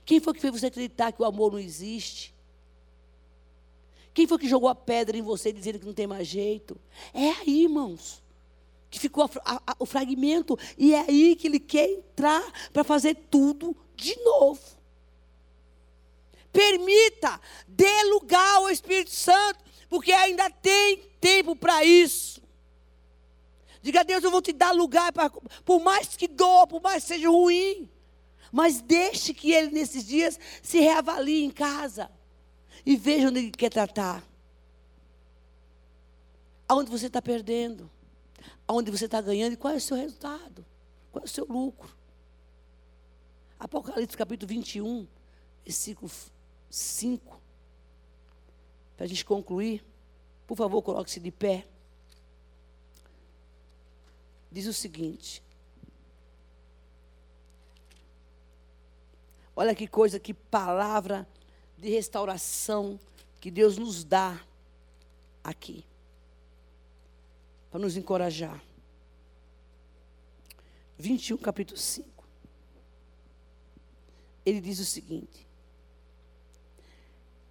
[0.06, 2.34] Quem foi que fez você acreditar que o amor não existe?
[4.14, 6.78] Quem foi que jogou a pedra em você dizendo que não tem mais jeito?
[7.14, 8.22] É aí, irmãos,
[8.90, 10.58] que ficou a, a, o fragmento.
[10.78, 14.81] E é aí que ele quer entrar para fazer tudo de novo.
[16.52, 22.42] Permita, dê lugar ao Espírito Santo, porque ainda tem tempo para isso.
[23.82, 27.04] Diga a Deus, eu vou te dar lugar, pra, por mais que doa, por mais
[27.04, 27.90] que seja ruim.
[28.52, 32.12] Mas deixe que ele, nesses dias, se reavalie em casa.
[32.86, 34.24] E veja onde ele quer tratar.
[36.68, 37.90] Aonde você está perdendo.
[38.68, 40.66] Aonde você está ganhando e qual é o seu resultado.
[41.12, 41.90] Qual é o seu lucro.
[43.60, 45.08] Apocalipse capítulo 21,
[45.64, 46.12] versículo
[46.72, 47.40] 5.
[48.96, 49.84] Para a gente concluir.
[50.48, 51.68] Por favor, coloque-se de pé.
[54.52, 55.44] Diz o seguinte.
[59.56, 61.28] Olha que coisa, que palavra
[61.78, 63.00] de restauração
[63.40, 64.42] que Deus nos dá
[65.44, 65.86] aqui.
[67.70, 68.64] Para nos encorajar.
[70.98, 72.24] 21, capítulo 5.
[74.46, 75.48] Ele diz o seguinte: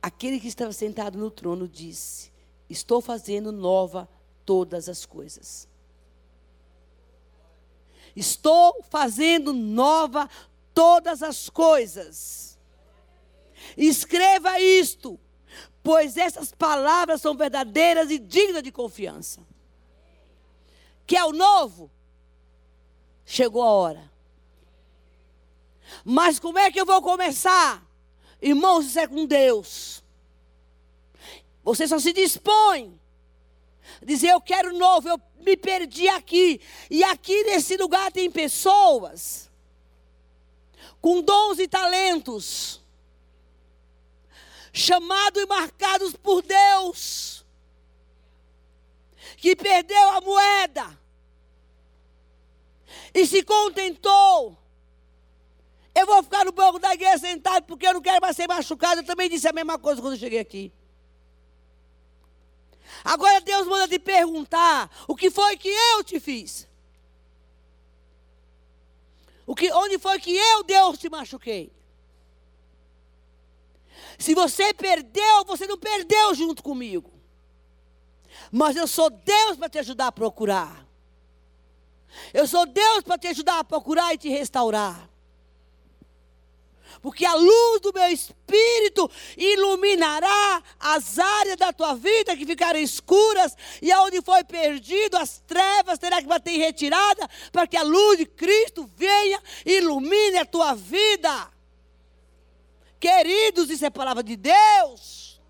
[0.02, 2.32] Aquele que estava sentado no trono disse:
[2.68, 4.08] Estou fazendo nova
[4.44, 5.68] todas as coisas.
[8.16, 10.28] Estou fazendo nova
[10.74, 12.58] todas as coisas.
[13.76, 15.20] Escreva isto,
[15.82, 19.40] pois essas palavras são verdadeiras e dignas de confiança.
[21.06, 21.90] Que é o novo?
[23.24, 24.10] Chegou a hora.
[26.04, 27.84] Mas como é que eu vou começar?
[28.40, 30.02] Irmãos, isso é com Deus.
[31.62, 32.98] Você só se dispõe.
[34.02, 36.60] Dizer, eu quero novo, eu me perdi aqui.
[36.90, 39.50] E aqui nesse lugar tem pessoas
[41.00, 42.80] com dons e talentos,
[44.72, 47.44] chamados e marcados por Deus,
[49.36, 50.98] que perdeu a moeda
[53.14, 54.59] e se contentou.
[55.94, 59.00] Eu vou ficar no banco da igreja sentado porque eu não quero mais ser machucado.
[59.00, 60.72] Eu também disse a mesma coisa quando eu cheguei aqui.
[63.04, 66.68] Agora Deus manda te perguntar: o que foi que eu te fiz?
[69.46, 71.72] O que, onde foi que eu, Deus, te machuquei?
[74.16, 77.10] Se você perdeu, você não perdeu junto comigo.
[78.52, 80.86] Mas eu sou Deus para te ajudar a procurar.
[82.32, 85.10] Eu sou Deus para te ajudar a procurar e te restaurar
[87.00, 93.56] porque a luz do meu espírito iluminará as áreas da tua vida que ficaram escuras,
[93.80, 98.18] e aonde foi perdido, as trevas terá que bater em retirada, para que a luz
[98.18, 101.50] de Cristo venha e ilumine a tua vida.
[102.98, 105.40] Queridos, isso é palavra de Deus.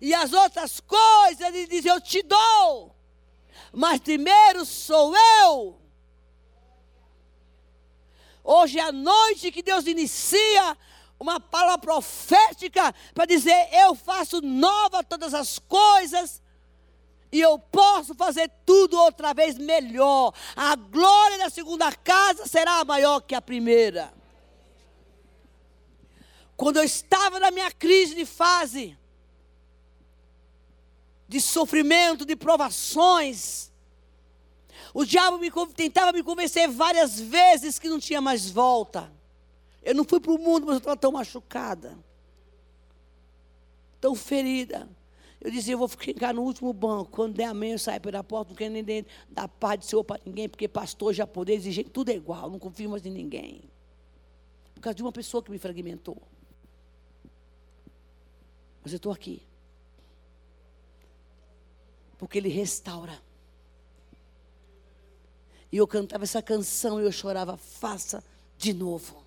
[0.00, 2.94] E as outras coisas, ele diz: Eu te dou,
[3.72, 5.85] mas primeiro sou eu
[8.48, 10.78] Hoje é a noite que Deus inicia
[11.18, 16.40] uma palavra profética para dizer: Eu faço nova todas as coisas.
[17.32, 20.32] E eu posso fazer tudo outra vez melhor.
[20.54, 24.14] A glória da segunda casa será maior que a primeira.
[26.56, 28.96] Quando eu estava na minha crise de fase,
[31.28, 33.72] de sofrimento, de provações,
[34.98, 39.12] o diabo me, tentava me convencer várias vezes que não tinha mais volta.
[39.82, 41.98] Eu não fui para o mundo, mas eu estava tão machucada,
[44.00, 44.88] tão ferida.
[45.38, 47.10] Eu dizia, eu vou ficar no último banco.
[47.10, 50.18] Quando der amém, eu saio pela porta, não quero nem dar paz de Senhor para
[50.24, 53.64] ninguém, porque pastor poder exigir, tudo é igual, não confio mais em ninguém.
[54.74, 56.16] Por causa de uma pessoa que me fragmentou.
[58.82, 59.42] Mas eu estou aqui.
[62.16, 63.26] Porque Ele restaura.
[65.70, 68.22] E eu cantava essa canção e eu chorava, faça
[68.56, 69.24] de novo.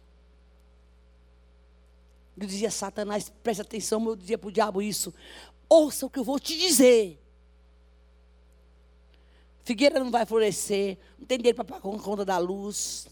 [2.37, 5.13] Eu dizia, Satanás, preste atenção, eu dizia para o diabo isso.
[5.67, 7.19] Ouça o que eu vou te dizer.
[9.63, 13.07] Figueira não vai florescer, não tem dinheiro para pagar conta da luz.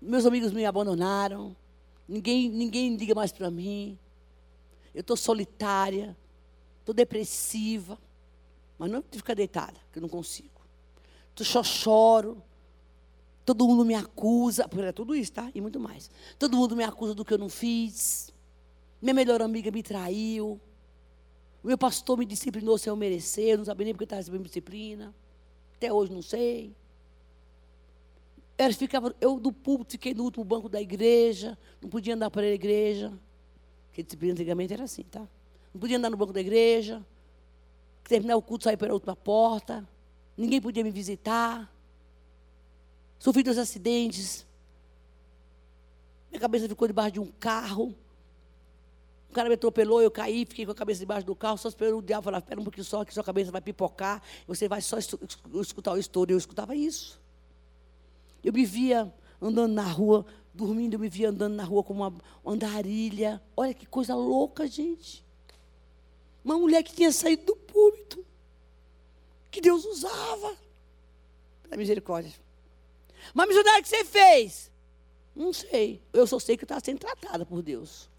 [0.00, 1.56] Meus amigos me abandonaram.
[2.06, 3.98] Ninguém, ninguém liga mais para mim.
[4.94, 6.16] Eu estou solitária,
[6.80, 7.96] estou depressiva.
[8.76, 10.51] Mas não de ficar deitada, que eu não consigo.
[11.38, 12.42] Eu só choro.
[13.44, 15.50] Todo mundo me acusa, porque é tudo isso, tá?
[15.54, 16.10] E muito mais.
[16.38, 18.32] Todo mundo me acusa do que eu não fiz.
[19.00, 20.60] Minha melhor amiga me traiu.
[21.62, 23.58] O meu pastor me disciplinou sem eu merecer.
[23.58, 25.12] Não sabia nem porque estava recebendo disciplina.
[25.74, 26.74] Até hoje não sei.
[28.56, 31.58] Eu, ficava, eu do púlpito fiquei no último banco da igreja.
[31.80, 33.12] Não podia andar para a igreja.
[33.88, 35.26] Porque disciplina antigamente era assim, tá?
[35.74, 37.04] Não podia andar no banco da igreja.
[38.04, 39.86] Terminar o culto, sair pela última porta.
[40.42, 41.72] Ninguém podia me visitar.
[43.16, 44.44] Sofri dois acidentes.
[46.28, 47.94] Minha cabeça ficou debaixo de um carro.
[49.30, 51.98] O cara me atropelou, eu caí, fiquei com a cabeça debaixo do carro, só esperando
[51.98, 54.98] o diabo falar, espera um pouquinho só, que sua cabeça vai pipocar, você vai só
[54.98, 56.32] escutar o estouro.
[56.32, 57.20] Eu escutava isso.
[58.42, 62.12] Eu me via andando na rua, dormindo, eu me via andando na rua como uma
[62.44, 63.40] andarilha.
[63.56, 65.24] Olha que coisa louca, gente.
[66.44, 68.26] Uma mulher que tinha saído do púlpito,
[69.52, 70.56] que Deus usava.
[71.62, 72.32] Pela misericórdia.
[73.32, 74.72] Mas missionário, o que você fez?
[75.36, 76.02] Não sei.
[76.12, 78.10] Eu só sei que eu estava sendo tratada por Deus.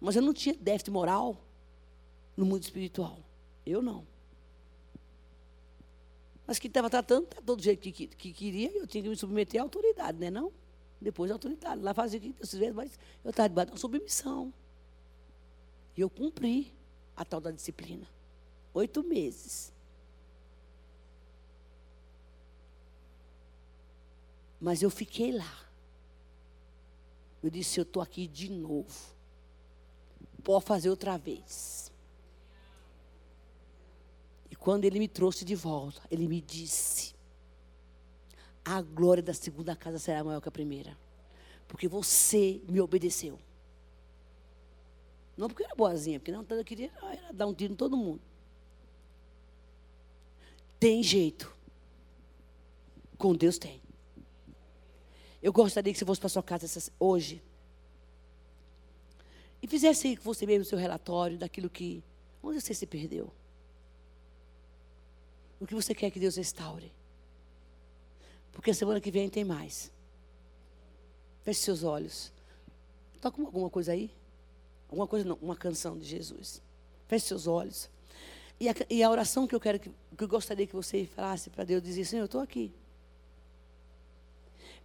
[0.00, 1.40] Mas eu não tinha déficit moral
[2.36, 3.18] no mundo espiritual.
[3.64, 4.06] Eu não.
[6.46, 9.16] Mas que estava tratando tá todo jeito que, que, que, queria, eu tinha que me
[9.16, 10.28] submeter à autoridade, né?
[10.28, 10.52] Não?
[11.00, 11.80] Depois a autoridade.
[11.80, 14.52] Lá fazia o que Deus fizesse, mas eu estava debaixo de uma submissão.
[15.96, 16.74] E eu cumpri
[17.16, 18.06] a tal da disciplina.
[18.74, 19.72] Oito meses.
[24.62, 25.58] Mas eu fiquei lá.
[27.42, 29.12] Eu disse: Eu estou aqui de novo.
[30.44, 31.90] Pode fazer outra vez.
[34.48, 37.12] E quando ele me trouxe de volta, ele me disse:
[38.64, 40.96] A glória da segunda casa será maior que a primeira.
[41.66, 43.40] Porque você me obedeceu.
[45.36, 48.20] Não porque era boazinha, porque não eu queria era dar um tiro em todo mundo.
[50.78, 51.52] Tem jeito.
[53.18, 53.81] Com Deus tem.
[55.42, 56.66] Eu gostaria que você fosse para sua casa
[57.00, 57.42] hoje
[59.60, 62.02] e fizesse você mesmo o seu relatório daquilo que.
[62.42, 63.32] Onde você se perdeu?
[65.60, 66.92] O que você quer que Deus restaure?
[68.50, 69.92] Porque a semana que vem tem mais.
[71.42, 72.32] Feche seus olhos.
[73.20, 74.10] Toca alguma coisa aí?
[74.88, 76.60] Alguma coisa não, uma canção de Jesus.
[77.06, 77.88] Feche seus olhos.
[78.58, 81.50] E a, e a oração que eu quero que, que eu gostaria que você falasse
[81.50, 82.72] para Deus, dizer, Senhor, eu estou aqui.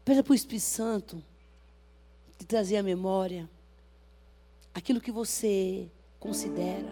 [0.08, 1.22] Pede para o Espírito Santo
[2.38, 3.50] te trazer a memória
[4.74, 6.88] aquilo que você considera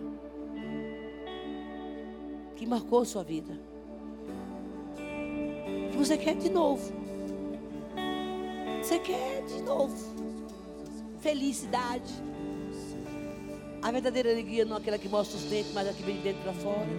[2.57, 3.57] que marcou a sua vida.
[5.93, 6.91] Que você quer de novo.
[8.83, 9.95] Você quer de novo.
[11.21, 12.13] Felicidade.
[13.81, 16.21] A verdadeira alegria não é aquela que mostra os dentes, mas a que vem de
[16.21, 16.89] dentro para fora.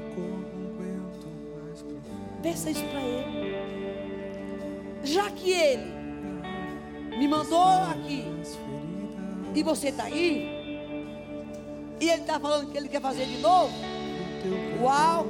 [2.42, 3.54] Peça isso para Ele.
[5.04, 5.95] Já que Ele
[7.16, 8.24] me mandou aqui.
[9.54, 10.66] E você está aí?
[11.98, 13.72] E ele está falando que ele quer fazer de novo?
[14.82, 15.26] Uau!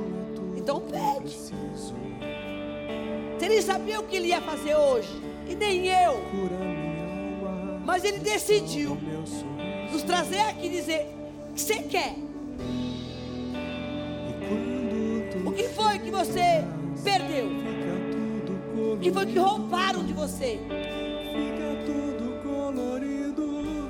[0.56, 1.30] Então pede.
[3.38, 5.08] Se ele sabia o que ele ia fazer hoje,
[5.48, 6.20] e nem eu.
[7.84, 8.98] Mas ele decidiu
[9.92, 11.06] nos trazer aqui e dizer:
[11.50, 12.16] o que você quer?
[15.44, 16.64] O que foi que você
[17.04, 17.46] perdeu?
[18.92, 20.58] O que foi que roubaram de você?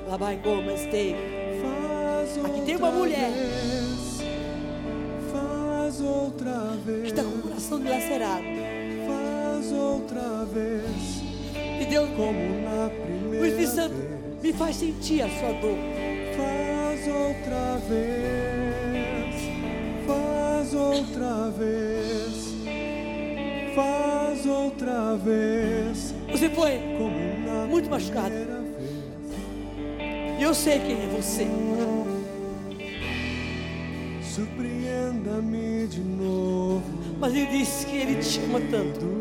[0.07, 1.15] Labai Goma Esteve.
[2.45, 3.31] Aqui tem uma mulher
[5.31, 8.43] faz outra vez, que está com o coração dilacerado.
[9.05, 11.21] Faz outra vez.
[11.81, 14.41] E Deus, como na primeira o Espírito Santo, vez.
[14.43, 15.77] me faz sentir a sua dor.
[16.37, 19.35] Faz outra vez.
[20.07, 22.47] Faz outra vez.
[23.75, 26.13] Faz outra vez.
[26.31, 28.56] Você foi Como muito machucado.
[30.37, 31.47] E eu sei quem é você.
[34.21, 36.83] Surpreenda-me de novo.
[37.19, 39.17] Mas ele disse que ele te ama tanto.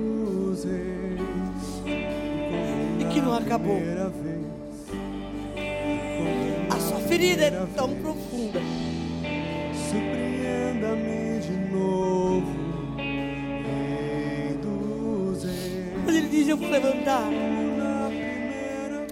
[3.01, 3.81] E que não acabou.
[6.71, 8.61] A sua ferida é tão profunda
[9.89, 12.47] Surpreenda-me de novo.
[16.05, 17.25] Mas ele diz: Eu vou levantar.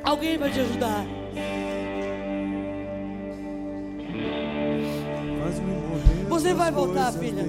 [0.02, 1.06] Alguém vai te ajudar.
[6.54, 7.42] Das vai voltar, filha.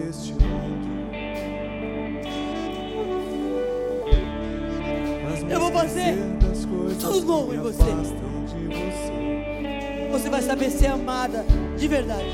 [5.48, 6.18] Eu vou fazer
[7.00, 7.84] tudo novo em você.
[10.12, 10.30] você.
[10.30, 11.46] Vai saber ser amada
[11.78, 12.26] de verdade.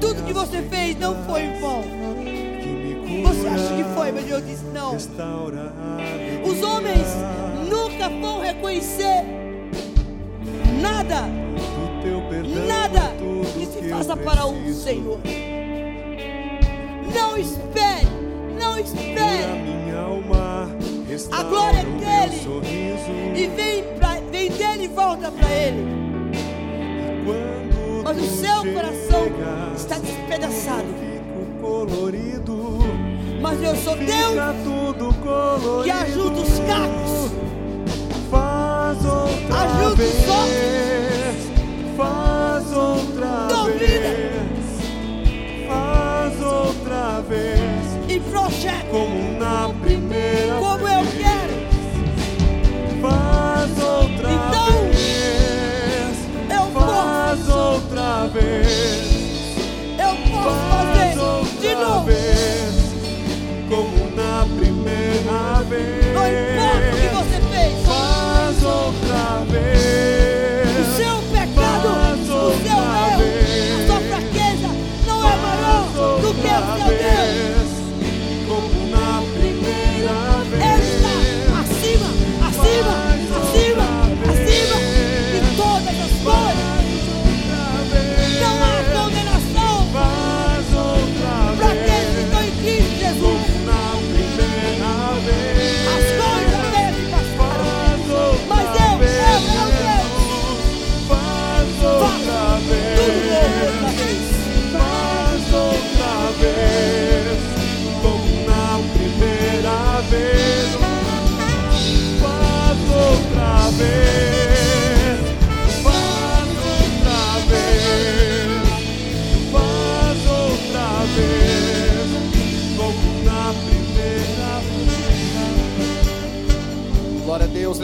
[0.00, 4.96] Tudo que você fez não foi cura, Você acha que foi, mas Deus disse não.
[4.96, 7.06] Os homens
[7.68, 9.24] nunca vão reconhecer
[10.80, 11.28] nada,
[12.66, 13.14] nada
[13.54, 14.72] que se faça para o.
[14.72, 15.18] Senhor.
[17.14, 18.06] Não espere,
[18.60, 19.64] não espere.
[21.08, 22.40] restaura glória é dele.
[23.36, 26.04] E vem, pra, vem dele e volta para ele.
[28.04, 29.26] Mas o seu coração
[29.74, 31.04] está despedaçado.
[31.60, 32.78] Colorido,
[33.40, 34.12] Mas eu sou Deus
[35.82, 37.14] que ajuda os cacos.
[39.50, 40.63] Ajuda os vez,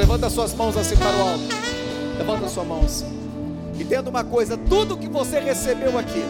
[0.01, 1.45] Levanta suas mãos assim para o alto.
[2.17, 3.05] Levanta sua mão assim.
[3.79, 6.25] Entenda uma coisa: tudo que você recebeu aqui,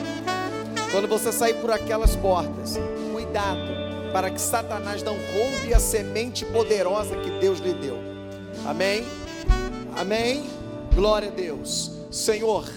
[0.91, 2.81] quando você sair por aquelas portas,
[3.13, 3.71] cuidado
[4.13, 7.97] para que Satanás não roube a semente poderosa que Deus lhe deu.
[8.67, 9.05] Amém?
[9.97, 10.47] Amém?
[10.93, 11.93] Glória a Deus.
[12.11, 12.69] Senhor,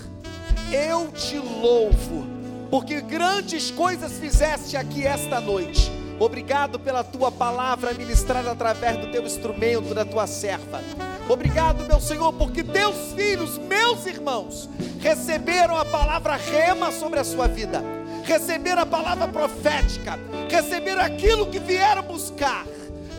[0.72, 2.24] eu te louvo,
[2.70, 5.92] porque grandes coisas fizeste aqui esta noite.
[6.24, 10.80] Obrigado pela tua palavra ministrada através do teu instrumento, da tua serva.
[11.28, 14.70] Obrigado, meu Senhor, porque teus filhos, meus irmãos,
[15.02, 17.84] receberam a palavra rema sobre a sua vida,
[18.24, 20.18] receberam a palavra profética,
[20.50, 22.66] receberam aquilo que vieram buscar.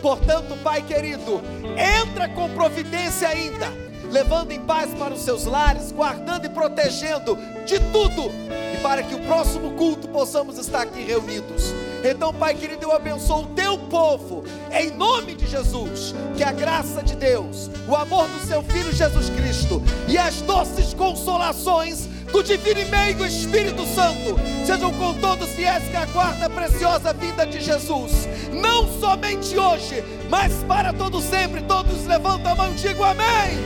[0.00, 1.42] Portanto, Pai querido,
[1.76, 3.70] entra com providência ainda,
[4.10, 7.36] levando em paz para os seus lares, guardando e protegendo
[7.66, 8.30] de tudo,
[8.72, 11.83] e para que o próximo culto possamos estar aqui reunidos.
[12.06, 16.14] Então, Pai querido, eu abençoo o teu povo, em nome de Jesus.
[16.36, 20.92] Que a graça de Deus, o amor do seu Filho Jesus Cristo e as doces
[20.92, 24.36] consolações do Divino e Meio Espírito Santo
[24.66, 30.52] sejam com todos fiéis que aguardam a preciosa vida de Jesus, não somente hoje, mas
[30.64, 31.62] para todo sempre.
[31.62, 33.56] Todos levantam a mão e digam amém.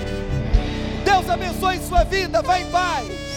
[1.04, 3.27] Deus abençoe sua vida, vá em paz.